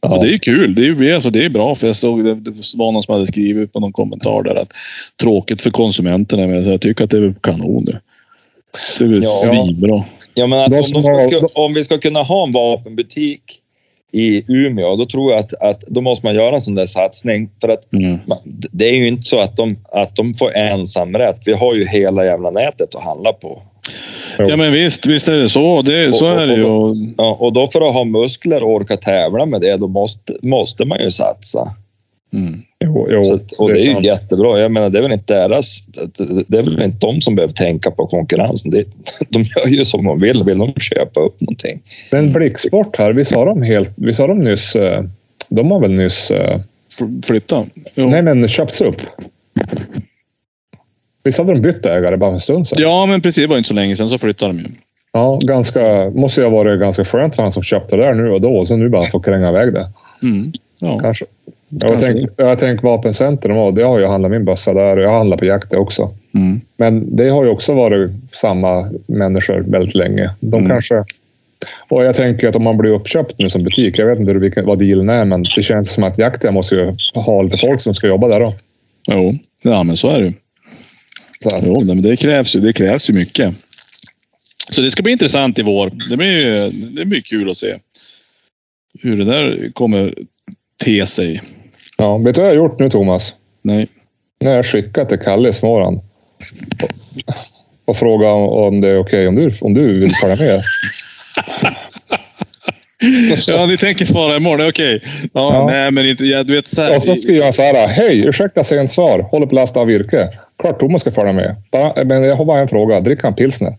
[0.02, 0.18] Ja.
[0.18, 0.76] Och det är kul.
[0.76, 1.76] Det är ju alltså, det är bra.
[1.76, 4.74] För jag såg det, det var någon som hade skrivit på någon kommentar där att
[5.22, 6.48] tråkigt för konsumenterna.
[6.48, 8.00] Men jag tycker att det är kanon det.
[8.98, 9.30] Det är väl Ja.
[9.30, 10.04] svinbra.
[10.34, 13.42] Ja, men att om, har- ska, om vi ska kunna ha en vapenbutik
[14.12, 17.50] i Umeå, då tror jag att, att då måste man göra en sån där satsning.
[17.62, 18.20] För att Mm.
[18.28, 18.38] man-
[18.72, 21.40] det är ju inte så att de, att de får ensamrätt.
[21.46, 23.62] Vi har ju hela jävla nätet att handla på.
[24.38, 25.82] Ja, men visst, visst är det så.
[25.82, 26.64] Det, så Och- och- är det ju.
[26.66, 30.34] och Ja, och då för att ha muskler och orka tävla med det, då måste,
[30.42, 31.76] måste man ju satsa.
[32.34, 32.60] Mm.
[32.86, 34.60] Jo, jo, Så, och det är ju jättebra.
[34.60, 35.80] Jag menar, det är väl inte deras...
[35.86, 38.72] det- Det är väl inte de som behöver tänka på konkurrensen.
[38.72, 38.84] Det,
[39.30, 40.44] de gör ju som de vill.
[40.44, 41.82] Vill de köpa upp någonting?
[42.12, 43.90] Men Blicksport här, visst har de helt...
[43.96, 44.76] Visst har de nyss...
[44.76, 45.04] eh,
[45.50, 46.32] De har väl nyss...
[46.32, 46.60] eh,
[47.00, 47.66] F- Flytta.
[47.96, 48.10] Jo.
[48.10, 49.02] Nej, men köpts upp.
[51.24, 52.78] Visst hade de bytt ägare bara för en stund sedan?
[52.82, 53.44] Ja, men precis.
[53.44, 54.66] Det var inte så länge sedan så flyttade de ju.
[55.12, 56.10] Ja, ganska...
[56.10, 58.66] Måste ju ha varit ganska skönt för han som köpte det där nu och då.
[58.66, 59.90] Så nu bara får kränga iväg det.
[60.24, 60.52] Mm.
[60.80, 61.00] Ja.
[61.00, 61.26] Kanske.
[61.80, 64.98] Jag Kanske tänk, jag tänk Vapencentrum och det har ju handlat min bössa där.
[64.98, 66.10] Jag handlar på jakt också.
[66.34, 66.62] Mm.
[66.78, 70.30] Men det har ju också varit samma människor väldigt länge.
[70.40, 70.70] De Mm.
[70.70, 71.04] kanske...
[71.90, 74.66] Och jag tänker att om man blir uppköpt nu som butik, jag vet inte vilken,
[74.66, 77.94] vad dealen är, men det känns som att jakten måste ju ha lite folk som
[77.94, 78.54] ska jobba där då.
[79.08, 80.34] Jo, ja, men så är det ju.
[81.64, 82.60] Jo, men det krävs ju.
[82.60, 83.56] Det krävs ju mycket.
[84.70, 85.92] Så det ska bli intressant i vår.
[86.10, 87.76] Det blir, det blir kul att se
[89.00, 90.14] hur det där kommer
[90.84, 91.42] te sig.
[92.04, 93.34] Ja, vet du vad jag har gjort nu Thomas?
[93.62, 93.88] Nej.
[94.42, 96.02] När jag skickade till Kalle i Småland
[96.84, 96.90] och,
[97.86, 100.62] och frågade om, om det är okej om, du, om du vill följa med.
[103.48, 104.70] Ja, ni tänker svara imorgon.
[104.70, 105.02] Okej.
[105.34, 105.68] Ja, Ja.
[105.70, 106.26] Nej, men inte...
[106.26, 106.96] Ja, du vet så här.
[106.96, 107.88] Och så skriver han så här.
[107.88, 109.20] Hej, ursäkta sent svar.
[109.20, 110.30] Håller på att lasta av virke.
[110.62, 111.56] Klart Thomas ska följa med.
[111.72, 113.00] Bara, men jag har bara en fråga.
[113.00, 113.78] Dricker han pilsner?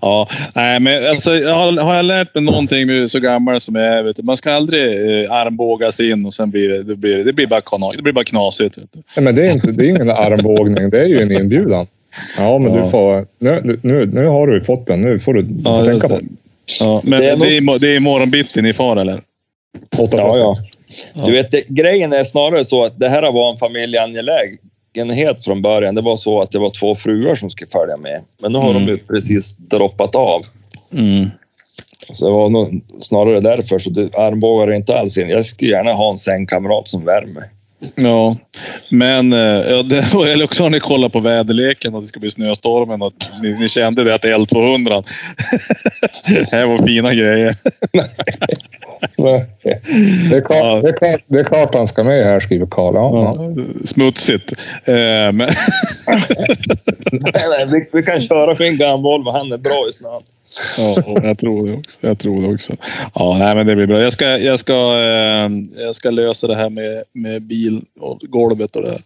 [0.00, 3.74] Ja, nej, men alltså, jag har, har jag lärt mig någonting med så gammal som
[3.74, 4.02] jag är.
[4.02, 4.84] Vet du, man ska aldrig
[5.24, 8.12] eh, armbågas in och sen blir det, det, blir, det blir bara knas, det blir
[8.12, 8.78] bara knasigt.
[8.78, 9.02] Vet du.
[9.16, 10.90] Nej, men det är, inte, det är ingen armbågning.
[10.90, 11.86] Det är ju en inbjudan.
[12.38, 12.84] Ja, men Ja.
[12.84, 13.26] du får...
[13.38, 15.00] Nu, nu, nu har du fått den.
[15.00, 16.20] Nu får du, du får Ja, tänka just på det.
[16.20, 16.28] det.
[16.80, 19.14] Ja, men Det är det, är, det är imorgon bitti ni far eller?
[19.14, 20.08] 8.40.
[20.12, 20.58] Ja, ja.
[21.14, 21.26] Ja.
[21.26, 23.58] Du vet, det, grejen är snarare så att det här var en
[24.94, 25.94] familjeangelägenhet från början.
[25.94, 28.22] Det var så att det var två fruar som skulle följa med.
[28.38, 28.86] Men nu har Mm.
[28.86, 30.40] de precis droppat av.
[30.92, 31.30] Mm.
[32.12, 33.78] Så det var nog snarare därför.
[33.78, 35.28] Så du armbågar inte alls in.
[35.28, 37.42] Jag skulle gärna ha en sängkamrat som värmer.
[37.94, 38.36] Ja,
[38.88, 42.30] men eh, ja, det, eller också har ni kollat på väderleken och det ska bli
[42.30, 45.04] snöstormen och att ni, ni kände det att L200
[46.26, 47.56] det här var fina grejer.
[49.16, 49.46] Nej.
[50.30, 50.80] Det är, klart, Ja.
[50.82, 52.94] det, är klart, det är klart han ska med här, skriver Karl.
[52.94, 53.64] Ja, ja.
[53.84, 54.52] Smutsigt.
[54.84, 54.94] Eh,
[55.32, 55.40] men,
[57.72, 59.30] vi, vi kan köra med en gammal Volvo.
[59.30, 60.22] Han är bra i snön.
[60.78, 61.98] Ja, jag tror det också.
[62.00, 62.76] Jag tror det också.
[63.14, 64.00] Ja, nej, men det blir bra.
[64.00, 65.50] Jag ska, jag ska, eh,
[65.84, 68.18] jag ska lösa det här med, med bil och
[68.82, 69.00] det här.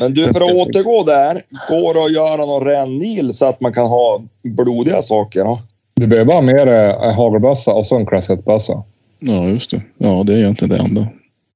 [0.00, 1.40] Men du, för att återgå där.
[1.68, 5.44] Går det att göra någon rännil så att man kan ha blodiga saker?
[5.44, 5.58] Då?
[5.94, 8.82] Du behöver bara dig en hagelbössa och så en klass 1-bössa.
[9.18, 9.82] Ja, just det.
[9.98, 11.06] Ja, det är egentligen det enda.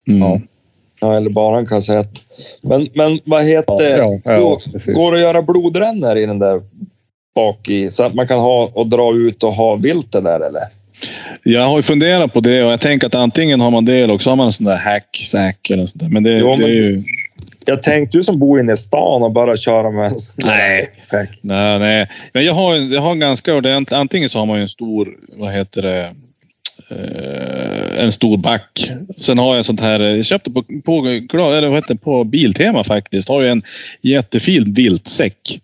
[0.09, 0.21] Mm.
[0.21, 0.41] Ja.
[1.01, 2.11] Ja, eller bara en kassett.
[2.61, 4.59] Men, men vad heter Ja, ja,
[4.95, 6.63] går, det att göra blodrännor i den där
[7.39, 10.41] bak i så att man kan ha och dra ut och ha vilt det där
[10.41, 10.63] eller?
[11.43, 14.15] Jag har ju funderat på det och jag tänker att antingen har man det eller
[14.15, 16.09] också har man en sån där hack-sack eller sånt där.
[16.09, 17.05] Men det, Jo, det är ju...
[17.65, 20.47] Jag tänkte ju som bor inne i stan och bara köra med en sån där
[20.47, 20.91] Nej.
[21.41, 22.09] Nej, nej.
[22.33, 23.93] Men jag har, jag har ganska ordentligt.
[23.93, 26.01] Antingen så har man ju en stor, vad heter det,
[26.91, 28.91] eh, en stor back.
[29.17, 32.85] Sen har jag sånt här, jag köpte på, på, eller vad heter det, på Biltema
[32.85, 33.29] faktiskt.
[33.29, 33.63] Har jag en
[34.03, 35.61] jättefin viltsäck.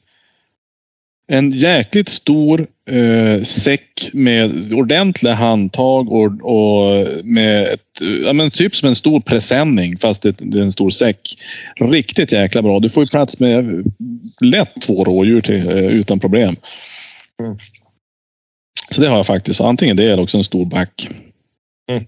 [1.27, 8.75] En jäkligt stor eh, säck med ordentliga handtag och, och med ett, ja, men typ
[8.75, 11.39] som en stor presenning fast det, det är en stor säck.
[11.77, 12.81] Riktigt jäkla bra.
[12.81, 13.85] Du får ju plats med
[14.41, 16.57] lätt två rådjur till, eh, utan problem.
[17.43, 17.59] Mm.
[18.91, 19.61] Så det har jag faktiskt.
[19.61, 21.09] Antingen det eller också en stor back.
[21.91, 22.05] Mm.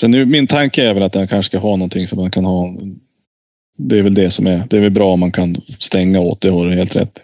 [0.00, 2.44] Sen nu, min tanke är väl att jag kanske ska ha någonting som man kan
[2.44, 2.74] ha.
[3.78, 4.66] Det är väl det som är.
[4.70, 6.40] Det är väl bra om man kan stänga åt.
[6.40, 7.20] Det har du helt rätt.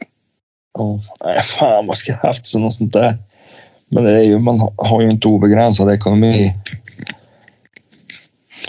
[0.78, 1.00] Ja.
[1.24, 3.14] Nej, fan vad ska jag haft så något sånt där.
[3.88, 6.52] Men det är ju, man har ju inte obegränsad ekonomi.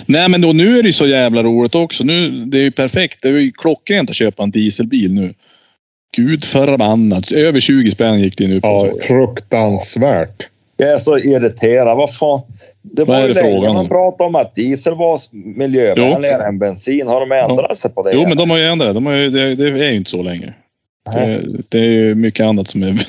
[0.05, 2.03] Nej, men då, nu är det ju så jävla roligt också.
[2.03, 3.21] Nu, det är ju perfekt.
[3.21, 5.33] Det är ju klockrent att köpa en dieselbil nu.
[6.15, 7.31] Gud förbannat.
[7.31, 8.67] Över 20 spänn gick det nu på.
[8.67, 10.47] Ja, fruktansvärt.
[10.77, 11.97] Jag är så irriterad.
[11.97, 12.41] Vad fan?
[12.81, 13.89] Det Vad var är ju det länge man om?
[13.89, 15.19] pratade om att diesel var
[15.57, 17.07] miljövänligare än bensin.
[17.07, 18.11] Har de ändrat sig på det?
[18.13, 18.93] Jo, men de har ju ändrat det.
[18.93, 19.55] De har ju, det.
[19.55, 20.53] Det är ju inte så längre.
[21.11, 23.05] Det, det är ju mycket annat som är...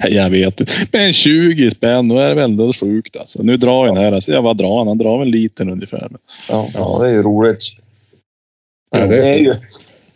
[0.08, 0.72] jag vet inte.
[0.92, 3.42] Men 20 spänn, då är det väldigt sjukt alltså.
[3.42, 4.12] Nu drar jag den här.
[4.12, 4.88] Alltså, jag vad drar han?
[4.88, 6.08] Han drar väl en liten ungefär.
[6.48, 7.62] Ja, ja, det är ju roligt.
[8.90, 9.52] Ja, det- är ju,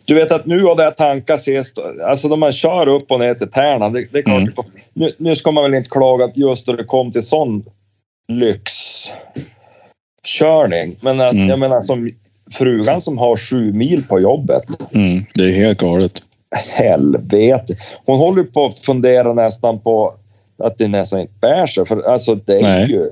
[0.07, 3.33] du vet att nu har det tankat sist, alltså när man kör upp och ner
[3.33, 4.53] till Tärna, det, det är klart, Mm.
[4.93, 7.65] nu, nu ska man väl inte klaga att just då det kom till sån
[8.27, 10.95] lyxkörning.
[11.01, 11.49] Men att, Mm.
[11.49, 12.11] jag menar som
[12.53, 14.93] frugan som har sju mil på jobbet.
[14.93, 16.21] Mm, det är helt galet.
[16.79, 17.73] Helvete.
[18.05, 20.13] Hon håller ju på att fundera nästan på
[20.63, 21.85] att det nästan inte bär sig.
[21.85, 22.91] För alltså det är Nej.
[22.91, 23.09] ju,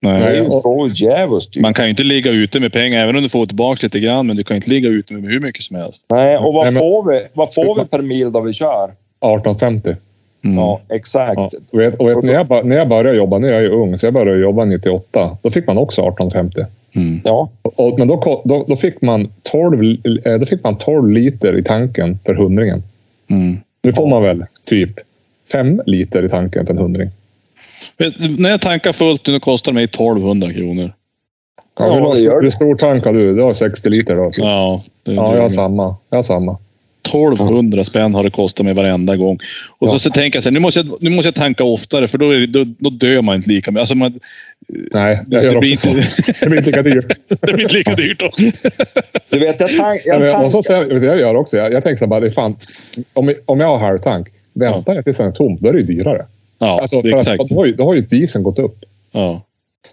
[0.00, 0.20] Nej.
[0.20, 1.56] det är ju så djävulskt.
[1.56, 4.26] Man kan ju inte ligga ute med pengar, även om du får tillbaka lite grann.
[4.26, 6.04] Men du kan inte ligga ute med hur mycket som helst.
[6.10, 8.84] Nej, och vad, Nej, men- får vi, vad får vi per mil då vi kör?
[8.84, 9.96] 1850.
[10.44, 10.56] Mm.
[10.58, 11.36] Ja, exakt.
[11.36, 13.68] Ja, och vet, och vet, när, jag, när jag började jobba, nu är jag ju
[13.68, 15.38] ung, så jag började jobba 98.
[15.42, 16.64] Då fick man också 1850.
[16.96, 17.20] Mm.
[17.24, 20.78] Ja, Och, och, men då, då, då, fick man 12, li- eh, då fick man
[20.78, 22.82] 12 liter i tanken för hundringen.
[23.30, 23.56] Mm.
[23.82, 24.90] Nu får man väl typ
[25.52, 27.10] 5 liter i tanken för en hundring.
[28.38, 30.92] När jag tankar fullt nu, kostar det mig 1200 kronor.
[31.78, 32.44] Ja, hur, gör det.
[32.46, 33.34] hur stor tank har du?
[33.34, 34.30] Du har 60 liter då?
[34.36, 35.96] Ja, Ja, det, jag har samma.
[36.10, 36.58] Jag har samma.
[37.06, 39.38] 1200 spänn har det kostat mig varenda gång.
[39.78, 39.98] Och så, Ja.
[39.98, 42.30] så tänker jag så här, nu måste jag, nu måste jag tanka oftare för då,
[42.30, 43.80] är det, då, då dör man inte lika mycket.
[43.80, 44.20] Alltså man,
[44.94, 46.32] Nej, jag det, gör blir också inte, så.
[46.40, 47.18] Det blir inte lika dyrt.
[47.40, 48.30] det blir inte lika dyrt då.
[49.30, 50.62] du vet, jag, tank, jag jag, måste tankar.
[50.62, 51.56] säga, vet du, jag gör också.
[51.56, 52.56] Jag, jag tänker så här bara, det är fan,
[53.12, 55.84] om, om jag har halvtank, väntar jag tills den är tom, då är det ju
[55.86, 56.26] dyrare.
[56.58, 57.50] Ja, Alltså, det för är att, exakt.
[57.50, 58.84] då, har ju, då har ju dieseln gått upp.
[59.12, 59.42] Ja.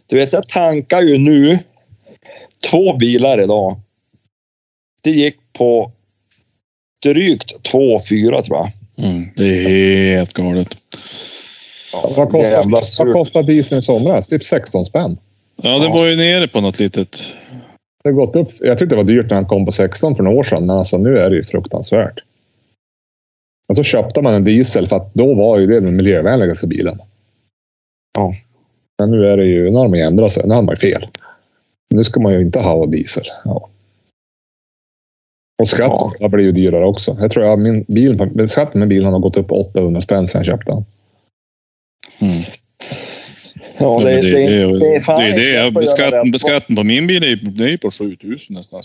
[0.08, 1.60] Du vet, jag tankar ju nu
[2.70, 3.80] två bilar idag.
[5.02, 5.92] det gick på
[7.04, 8.72] drygt 2,4 tror jag.
[9.10, 9.30] Mm.
[9.36, 10.78] Det är helt galet.
[11.94, 14.28] Vad kostar, Jävla vad kostar dieseln i somras?
[14.28, 15.18] Typ 16 spänn.
[15.62, 17.36] Ja, det var ju nere på något litet.
[18.04, 18.50] Det har gått upp.
[18.60, 20.78] Jag tyckte det var dyrt när han kom på 16 för några år sedan, men
[20.78, 22.20] alltså nu är det ju fruktansvärt.
[23.70, 27.00] Och så köpte man en diesel för att då var ju det den miljövänligaste bilen.
[28.18, 28.36] Ja.
[29.00, 30.44] Men nu är det ju, nu har de ju ändrat sig.
[30.48, 31.08] Nu har man ju fel.
[31.90, 33.24] Nu ska man ju inte ha diesel.
[33.46, 33.70] Ja.
[35.62, 37.18] Och skatten har blivit dyrare också.
[37.20, 40.46] Jag tror jag min bil, skatten med bilen har gått upp 800 spänn sedan jag
[40.46, 40.86] köpte den.
[42.22, 42.42] Mm.
[43.78, 46.32] Ja, Ja, det, det, det, det, det, är fan det, det, att beskatten, det.
[46.32, 48.82] beskatten på min bil är, det är ju på 7000 nästan.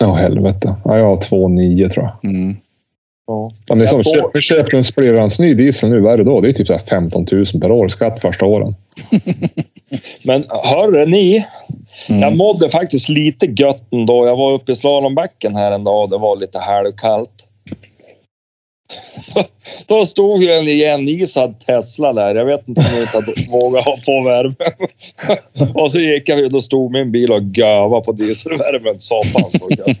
[0.00, 0.76] Ja, helvete.
[0.84, 2.30] Ja, jag har 2,9 tror jag.
[2.30, 2.56] Mm.
[3.26, 3.50] Ja.
[3.68, 6.24] Men det är som, såg- köper du en splirrans ny diesel nu, vad är det
[6.24, 6.40] då?
[6.40, 8.74] Det är typ så här 15 000 per år skatt första åren.
[10.24, 11.46] Men hörru ni,
[12.08, 12.20] Mm.
[12.20, 14.26] jag mådde faktiskt lite gött då.
[14.26, 17.30] Jag var uppe i slalombacken här en dag och det var lite halvkallt.
[19.86, 22.34] Då stod ju en igenisad Tesla där.
[22.34, 25.74] Jag vet inte om jag inte vågat ha på värmen.
[25.74, 29.00] och så gick jag ut och stod min bil och gövade på dieselvärmen.
[29.00, 29.98] Satan så gött.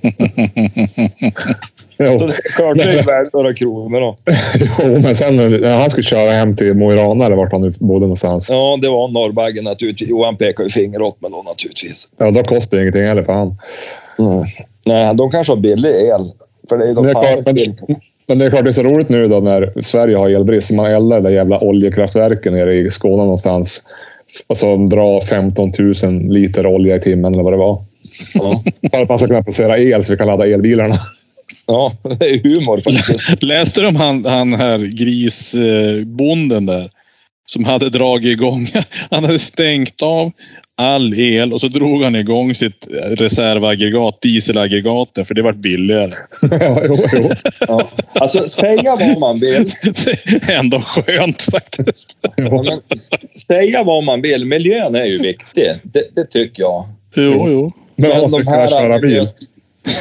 [1.98, 2.18] Jo.
[2.18, 2.26] Så
[2.74, 4.16] det är värt några kronor då.
[4.58, 7.60] Jo, men sen när han skulle köra hem till Mo i Rana eller vart han
[7.60, 8.48] nu bodde någonstans.
[8.50, 10.08] Ja, det var Norrbaggen naturligtvis.
[10.08, 12.08] Johan pekade ju finger åt mig då naturligtvis.
[12.18, 13.56] Ja, då kostar det ingenting heller för han.
[14.86, 16.30] Nej, de kanske har billig el.
[16.68, 19.28] För det är ju de men, men det är klart det är så roligt nu
[19.28, 20.70] då när Sverige har elbrist.
[20.70, 23.82] Man eldar de där jävla oljekraftverken nere i Skåne någonstans.
[24.46, 25.72] Och så drar 15
[26.02, 27.84] 000 liter olja i timmen eller vad det var.
[28.34, 28.62] Ja.
[28.92, 30.98] Att man ska kunna producera el så vi kan ladda elbilarna.
[31.66, 33.42] Ja, det är humor faktiskt.
[33.42, 36.90] Läste du om han, han här grisbonden där?
[37.46, 38.70] Som hade dragit igång.
[39.10, 40.32] Han hade stängt av
[40.76, 46.14] all el och så drog han igång sitt reservaggregat, dieselaggregatet, för det vart billigare.
[46.40, 47.30] ja, jo, jo.
[47.68, 47.88] Ja.
[48.12, 49.72] Alltså, säga vad man vill.
[49.82, 52.16] Det är ändå skönt faktiskt.
[52.36, 52.80] Ja, men,
[53.48, 54.44] säga vad man vill.
[54.44, 55.72] Miljön är ju viktig.
[55.82, 56.84] Det, det tycker jag.
[57.14, 57.72] Jo, jo.
[57.96, 59.28] Men man måste kunna köra bil.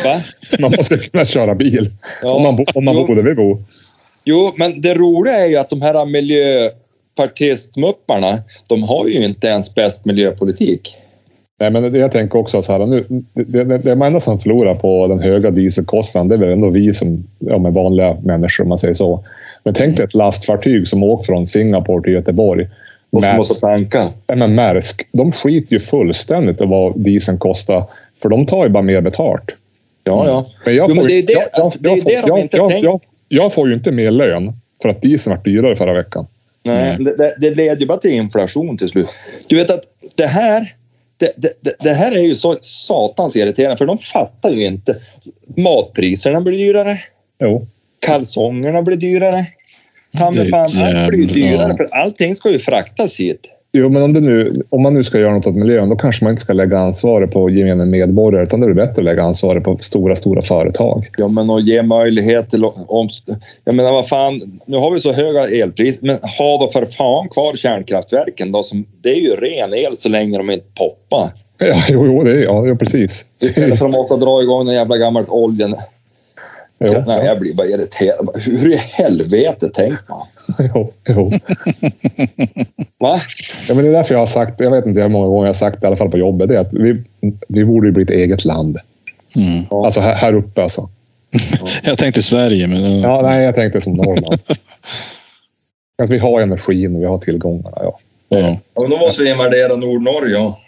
[0.03, 0.21] Va?
[0.59, 1.89] Man måste kunna köra bil.
[2.24, 2.32] Ja.
[2.32, 3.07] Om man, bo, om man Jo.
[3.07, 3.63] bor där vi bor.
[4.26, 6.05] Jo, men det roliga är ju att de här
[7.18, 10.97] miljöpartistmupparna, de har ju inte ens bäst miljöpolitik.
[11.59, 12.86] Nej, men jag tänker också så här.
[12.86, 16.28] Nu, det, det, det enda som förlorar på den höga dieselkostnaden.
[16.28, 19.26] Det är väl ändå vi som ja, med vanliga människor om man säger så.
[19.64, 22.70] Men tänk dig ett lastfartyg som åker från Singapore till Göteborg.
[23.11, 24.09] Och Maersk, måste tanka.
[24.28, 27.84] nej, men Maersk, de skiter ju fullständigt i vad dieseln kostar.
[28.22, 29.51] För de tar ju bara mer betalt.
[30.03, 30.45] Ja, ja.
[30.66, 30.76] Men
[33.28, 36.28] Jag får ju inte mer lön för att dieseln var dyrare förra veckan.
[36.64, 39.09] Nej, det, det, det leder ju bara till inflation till slut.
[39.49, 39.84] Du vet att
[40.16, 40.74] det här,
[41.18, 44.95] det, det, det- här är ju så satans irriterande för de fattar ju inte.
[45.57, 46.99] Matpriserna blir dyrare.
[47.39, 47.68] Jo.
[47.99, 49.45] Kalsongerna blir dyrare.
[50.18, 51.78] Ta mig fan, allt blir dyrare ja.
[51.78, 53.49] för allting ska ju fraktas hit.
[53.76, 56.26] Jo, men om, det nu, om man nu ska göra något åt miljön, då kanske
[56.26, 59.24] man inte ska lägga ansvaret på gemene medborgare, utan då är det bättre att lägga
[59.24, 61.09] ansvaret på stora, stora företag.
[61.17, 63.09] Ja, men att ge möjlighet till om,
[63.63, 67.30] Jag menar, vad fan, nu har vi så höga elpriser, men ha då för fan
[67.30, 68.63] kvar kärnkraftverken då.
[68.63, 71.30] Som, det är ju ren el så länge de inte poppar.
[71.57, 73.26] Ja, jo, jo, det är, ja, jo precis.
[73.39, 75.76] Istället för att måste dra igång den jävla gammalt oljan.
[76.80, 78.30] Jo, Nej, jag blir bara irriterad.
[78.45, 80.28] Hur i helvete tänker man?
[80.74, 81.32] jo, jo.
[83.00, 83.20] Va?
[83.68, 85.50] Ja, men det är därför jag har sagt, jag vet inte hur många gånger jag
[85.50, 87.04] har sagt det, i alla fall på jobbet, det är att vi,
[87.48, 88.78] vi borde ju bli ett eget land.
[89.36, 89.64] Mm.
[89.70, 90.89] Alltså här, här uppe alltså.
[91.84, 93.00] Jag tänkte Sverige, men...
[93.00, 94.39] Ja, nej, jag tänkte som Norrland.
[96.04, 97.78] att vi har energin och vi har tillgångarna.
[97.80, 98.00] Ja.
[98.30, 98.58] ja.
[98.76, 100.34] Ja, då måste vi invadera Nordnorge.
[100.34, 100.60] Ja.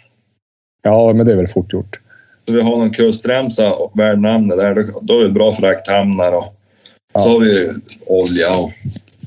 [0.82, 2.00] ja, men det är väl fort gjort.
[2.46, 4.86] Så vi har någon kustremsa värd namnet där.
[5.02, 6.44] Då, är det bra frakthamnar och
[7.18, 7.32] så Ja.
[7.32, 7.70] har vi
[8.06, 8.70] olja och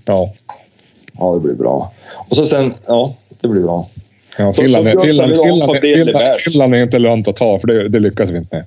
[0.10, 0.34] Ja.
[1.20, 1.94] ja, det blir bra.
[2.30, 3.90] Och så sen, ja, det blir bra.
[4.38, 4.92] Ja, Finland, är,
[6.74, 8.66] är inte lönt att ta, för det, det lyckas vi inte med.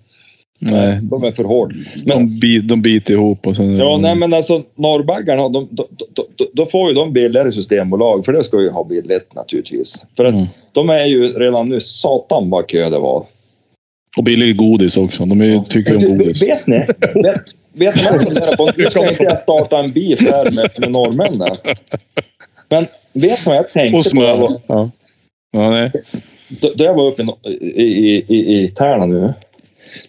[0.58, 1.74] Nej, De är för hårda.
[2.06, 3.76] Men, de, bi, de biter ihop och sen...
[3.76, 8.24] ja, nej, men alltså norrbaggarna, de, de, de, de, då får ju de billigare systembolag,
[8.24, 10.02] för det ska ju ha billigt naturligtvis.
[10.16, 10.46] För att Mm.
[10.72, 13.24] de är ju redan nu, satan vad kö det var.
[14.18, 15.24] Och billig godis också.
[15.26, 16.42] De är, tycker om godis.
[16.42, 16.76] Vet ni?
[17.14, 18.70] Vet, vet ni vad jag funderar på?
[18.76, 21.56] Nu ska inte jag starta en beef här med, med norrmännen.
[22.68, 24.48] Men vet ni vad jag tänkte på?
[24.66, 24.90] Ja.
[25.52, 25.92] Ja, nej.
[26.60, 29.34] Då, då jag var uppe i, i, i, i Tärna nu.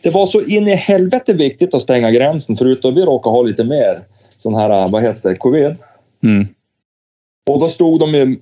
[0.02, 3.64] Det var så in i helvete viktigt att stänga gränsen förutom vi råkar ha lite
[3.64, 4.02] mer
[4.38, 5.76] sån här, vad heter det, covid.
[6.24, 6.48] Mm.
[7.50, 8.38] Och då stod de ju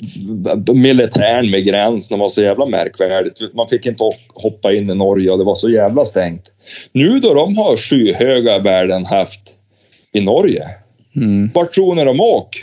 [0.74, 2.18] militären med gränsen.
[2.18, 3.54] Det var så jävla märkvärdigt.
[3.54, 6.52] Man fick inte hoppa in i Norge och det var så jävla stängt.
[6.92, 9.42] Nu då de har skyhöga värden haft
[10.14, 10.64] i Norge.
[11.16, 11.50] Mm.
[11.54, 12.62] Vart tror ni de åker?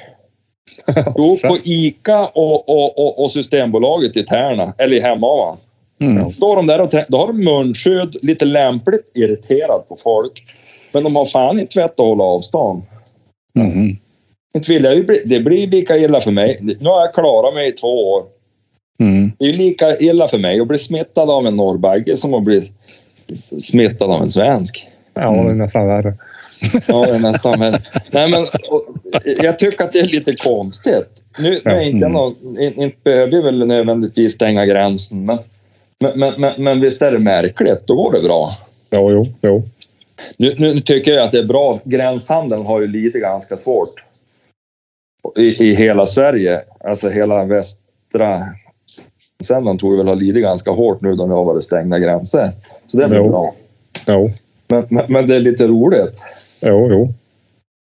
[1.16, 5.56] Jo, på ICA och, och, och, och Systembolaget i Tärna, eller i Hemavan.
[6.00, 6.32] Mm.
[6.32, 10.44] Står de där och då har de munskydd, lite lämpligt irriterad på folk.
[10.92, 12.82] Men de har fan inte vett att hålla avstånd.
[13.58, 13.96] Mm.
[14.56, 16.58] Inte vill jag, ju bli- det blir lika illa för mig.
[16.60, 18.24] Nu har jag klarat mig i två år.
[19.00, 19.32] Mm.
[19.38, 22.42] Det är ju lika illa för mig att bli smittad av en norrbagge som att
[22.44, 22.72] bli
[23.60, 24.88] smittad av en svensk.
[25.14, 26.14] Ja, det är nästan värre.
[26.88, 27.72] Ja, det är nästan men,
[28.10, 28.84] Nej, men och,
[29.42, 31.22] jag tycker att det är lite konstigt.
[31.38, 35.38] Nu, nu är inte, jag någon, in- inte behöver vi väl nödvändigtvis stänga gränsen, men,
[36.00, 37.86] men, men, men, men visst är det märkligt.
[37.86, 38.50] Då går det bra.
[38.90, 39.62] Jo, jo, jo.
[40.36, 41.78] Nu, nu tycker jag att det är bra.
[41.84, 44.04] Gränshandeln har ju lidit ganska svårt
[45.36, 46.60] i, i hela Sverige.
[46.84, 48.40] Alltså hela västra
[49.44, 52.52] Sällan tror jag väl har lidit ganska hårt nu då det har varit stängda gränser.
[52.86, 53.28] Så det är väl Jo.
[53.28, 53.54] bra.
[54.06, 54.30] Jo,
[54.68, 56.22] Men, men, men det är lite roligt.
[56.62, 57.12] jo, jo.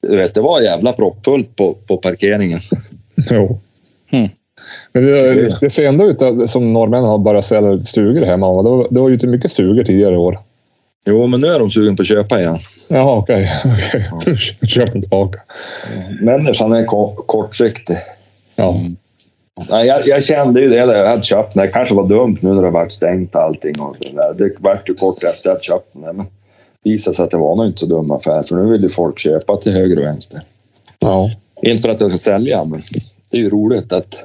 [0.07, 2.59] Du vet, det var jävla proppfullt på, på parkeringen.
[3.31, 3.59] jo.
[4.11, 4.29] Mm.
[4.93, 8.63] Men det, det ser ändå ut att- som norrmännen har börjat sälja stugor hemma.
[8.63, 10.39] Det var, det var ju inte mycket stugor tidigare i år.
[11.05, 12.57] Jo, men nu är de sugen på att köpa igen.
[12.87, 13.49] Jaha, okej.
[14.15, 14.37] Okay.
[14.67, 15.39] Köp den tillbaka.
[16.21, 17.97] Människan är ko- kortsiktig.
[18.55, 18.75] Ja.
[18.75, 18.95] Mm.
[19.69, 21.65] Nej, jag, jag kände ju det jag hade köpt den.
[21.65, 23.79] Det kanske var dumt nu när det varit stängt allting.
[23.79, 24.33] Och där.
[24.37, 26.01] Det vart ju kort efter att jag köpt den.
[26.01, 26.25] Men
[26.83, 28.43] det visade sig att det var nog inte så dum affär.
[28.43, 30.41] För nu vill ju folk köpa till höger och vänster.
[30.99, 31.31] ja.
[31.61, 32.81] Inte för att jag ska sälja, men
[33.31, 34.15] det är ju roligt att,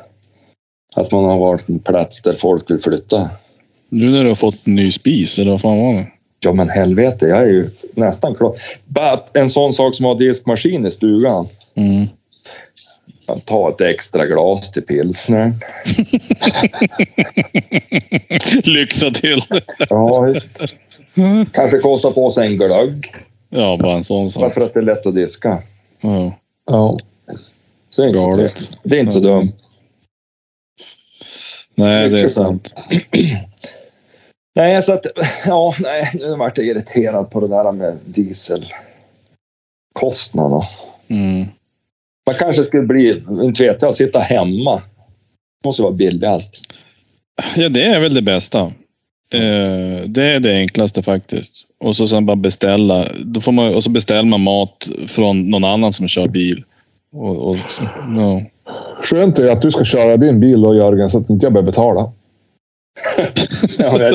[0.97, 3.31] att man har varit en plats där folk vill flytta.
[3.89, 6.07] Nu när du har fått en ny spis, eller vad fan var det?
[6.41, 8.55] Ja, men helvete, jag är ju nästan klar.
[8.85, 11.49] Bara att en sån sak som att ha diskmaskin i stugan.
[11.75, 12.07] Mm.
[13.29, 15.53] Man tar ett extra glas till pilsner.
[18.69, 19.41] Lyxa till!
[19.89, 20.59] Ja, visst.
[21.53, 23.15] Kanske kostar på sig en glögg.
[23.51, 24.53] Ja, bara en sån Bara sak.
[24.53, 25.63] för att det är lätt att diska.
[26.01, 26.33] Ja.
[26.67, 26.99] ja.
[27.91, 28.37] Så det är inte så,
[28.83, 29.53] det är inte så dumt.
[31.75, 32.75] Nej, det är sant.
[34.59, 35.07] Nej, så att...
[35.47, 40.63] Ja, nej, nu vart jag irriterad på det där med dieselkostnaderna.
[41.09, 41.47] Mm.
[42.27, 44.83] Man kanske skulle bli, inte vet jag, sitta hemma.
[45.63, 46.57] Det måste vara billigast.
[47.57, 48.61] Ja, det är väl det bästa.
[49.33, 51.67] Eh, det är det enklaste faktiskt.
[51.81, 53.05] Och så sen bara beställa.
[53.25, 56.65] Då får man, och så beställer man mat från någon annan som kör bil.
[57.13, 57.57] Och, och,
[58.17, 58.43] ja.
[59.03, 61.71] Skönt är att du ska köra din bil då Jörgen, så att inte jag behöver
[61.71, 62.13] betala.
[63.79, 64.15] Ja, jag,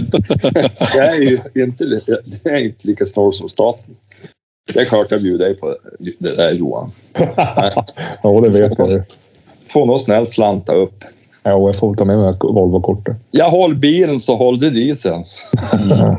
[0.95, 2.01] jag är ju inte,
[2.43, 3.95] jag är inte lika snål som staten.
[4.73, 5.75] Det är klart jag bjuder dig på
[6.19, 6.91] det där Johan.
[8.23, 9.03] Ja, det vet jag ju.
[9.67, 11.03] Får nog snällt slanta upp.
[11.43, 13.15] Ja, jag får ta med mig Volvo-kortet.
[13.31, 15.23] Jag håller bilen så håller du dieseln.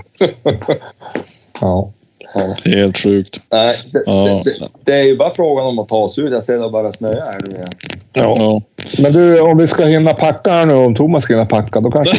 [1.61, 1.93] Ja.
[2.35, 2.57] Ja.
[2.65, 3.41] Helt sjukt.
[3.53, 4.43] Nej, det, Ja.
[4.45, 6.33] det, det, det är ju bara frågan om att ta sig ut.
[6.33, 7.69] Jag ser det bara snöa här nu igen.
[8.13, 8.37] ja.
[8.39, 8.63] Ja.
[9.03, 11.91] Men du, om vi ska hinna packa här nu, om Thomas ska hinna packa, då
[11.91, 12.15] kanske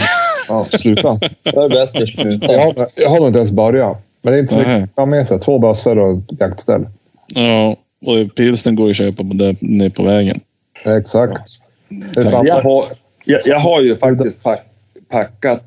[0.47, 1.19] Ja, sluta.
[1.43, 2.53] det är bäst att sluta.
[2.53, 3.97] Jag har, jag har nog inte ens börjat.
[4.21, 5.39] Men det är inte så mycket att ha med sig.
[5.39, 6.85] Två bössor och ett jaktställ.
[7.27, 7.75] ja.
[8.05, 10.39] Och pilsnen går ju att köpa på där nere på vägen.
[10.85, 11.41] Exakt.
[11.89, 12.85] Är Alltså, jag, har,
[13.25, 14.65] jag, jag har ju faktiskt pack,
[15.09, 15.63] packat...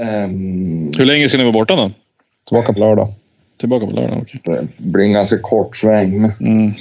[0.00, 1.90] ehm, Hur länge ska ni vara borta då?
[2.48, 3.08] Tillbaka på lördag.
[3.56, 4.18] Tillbaka på lördag?
[4.22, 4.40] Okej.
[4.44, 6.20] det blir en ganska kort sväng.
[6.20, 6.72] Men, Mm.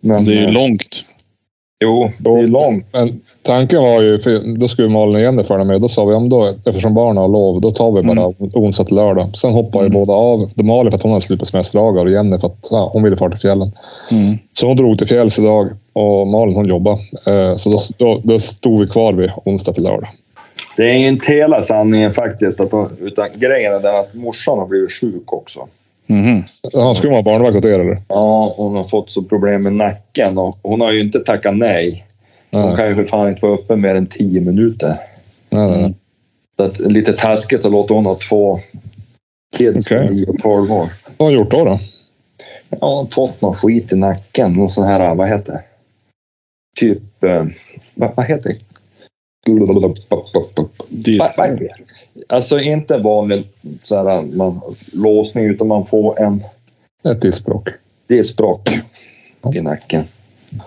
[0.00, 1.04] men, Det är ju eh, långt.
[1.82, 2.86] Jo, det är långt.
[2.92, 5.80] Men tanken var ju, för då skulle Malin och Jenny följa med.
[5.80, 8.96] Då sa vi, om då, eftersom barnen har lov, då tar vi bara onsdag till
[8.96, 9.36] lördag.
[9.36, 9.92] Sen hoppar ju Mm.
[9.98, 10.50] båda av.
[10.56, 13.16] Malin för att hon hade slut på semesterdagar och Jenny för att ja, hon ville
[13.16, 13.72] fara till fjällen.
[14.10, 14.38] Mm.
[14.52, 16.98] Så hon drog till fjälls idag och Malin hon jobbade.
[17.26, 20.08] Eh, så då, då, då stod vi kvar vid onsdag till lördag.
[20.76, 22.60] Det är inte hela sanningen faktiskt.
[22.60, 25.60] Att, utan grejen är den att morsan har blivit sjuk också.
[26.06, 26.42] Mhm.
[26.74, 28.02] Han skulle vara barnvakt åt er eller?
[28.08, 32.06] Ja, hon har fått så problem med nacken och hon har ju inte tackat nej.
[32.50, 34.94] Hon Nej, kan ju för fan inte vara uppe mer än tio minuter.
[35.50, 35.78] nej, nej.
[35.80, 35.94] Mm.
[36.58, 38.58] Så att, lite taskigt att låta hon ha två
[39.56, 40.06] kids Okej.
[40.08, 40.78] på 9 och 12 år.
[40.78, 40.88] Vad
[41.18, 41.64] har hon gjort då?
[41.64, 41.78] då?
[42.68, 44.52] Ja, hon har fått någon skit i nacken.
[44.52, 45.62] Någon sån här, vad heter det?
[46.80, 47.44] Typ, eh,
[47.94, 48.56] vad, vad heter det?
[48.56, 48.58] Dis- Vad- vad är det?
[52.28, 53.48] Alltså inte vanlig
[53.80, 54.60] så här, man,
[54.92, 56.44] låsning utan man får en
[57.08, 57.68] Ett diskbråck.
[58.08, 58.70] diskbråck
[59.54, 60.04] i nacken.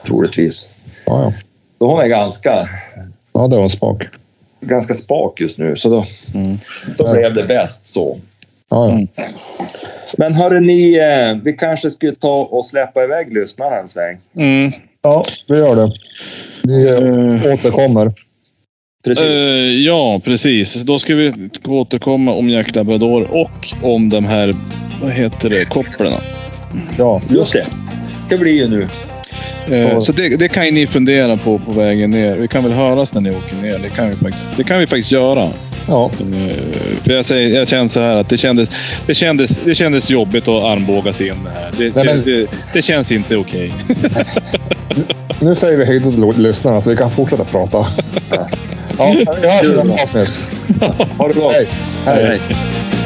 [0.06, 0.70] Troligtvis.
[1.06, 1.34] Ja, ja.
[1.80, 2.70] Så hon är ganska,
[3.34, 4.04] ja, det var en spak.
[4.62, 5.76] ganska spak just nu.
[5.76, 6.58] Så då, Mm.
[6.98, 7.12] då Ja.
[7.12, 8.20] blev det bäst så.
[8.70, 8.92] Ja, ja.
[8.92, 9.08] Mm.
[10.18, 14.18] Men hörde ni, eh, vi kanske skulle ta och släppa iväg lyssnaren en sväng.
[14.36, 14.72] Mm.
[15.02, 15.92] ja, vi gör det.
[16.64, 18.14] Vi Eh, återkommer.
[19.08, 19.26] Precis.
[19.26, 20.74] eh, ja, precis.
[20.74, 21.34] Då ska vi
[21.68, 24.56] återkomma om Jack Labrador och om de här,
[25.02, 26.18] vad heter det, kopplarna.
[26.98, 27.66] Ja, Just det.
[28.30, 28.88] Det blir ju nu.
[29.76, 32.38] Eh, Så- det, det kan ju ni fundera på på vägen ner.
[32.38, 33.80] Vi kan väl höras när ni åker ner.
[33.80, 35.50] Det kan vi faktiskt, det kan vi faktiskt göra.
[35.88, 36.12] ja.
[36.20, 36.56] Eh,
[37.04, 38.70] För jag, säger, jag känner så här att det kändes,
[39.06, 41.72] det kändes, det kändes jobbigt att armbågas in det här.
[41.78, 43.74] Det, Nej, men- det, det känns inte okej.
[45.40, 47.78] Nu säger vi hej då till lyssnarna så vi kan fortsätta prata.
[48.98, 50.40] ja, vi hörs i nästa avsnitt.
[51.18, 51.52] Ha det bra.
[51.52, 51.70] Hej.
[52.06, 52.26] Hej.
[52.26, 52.97] hej.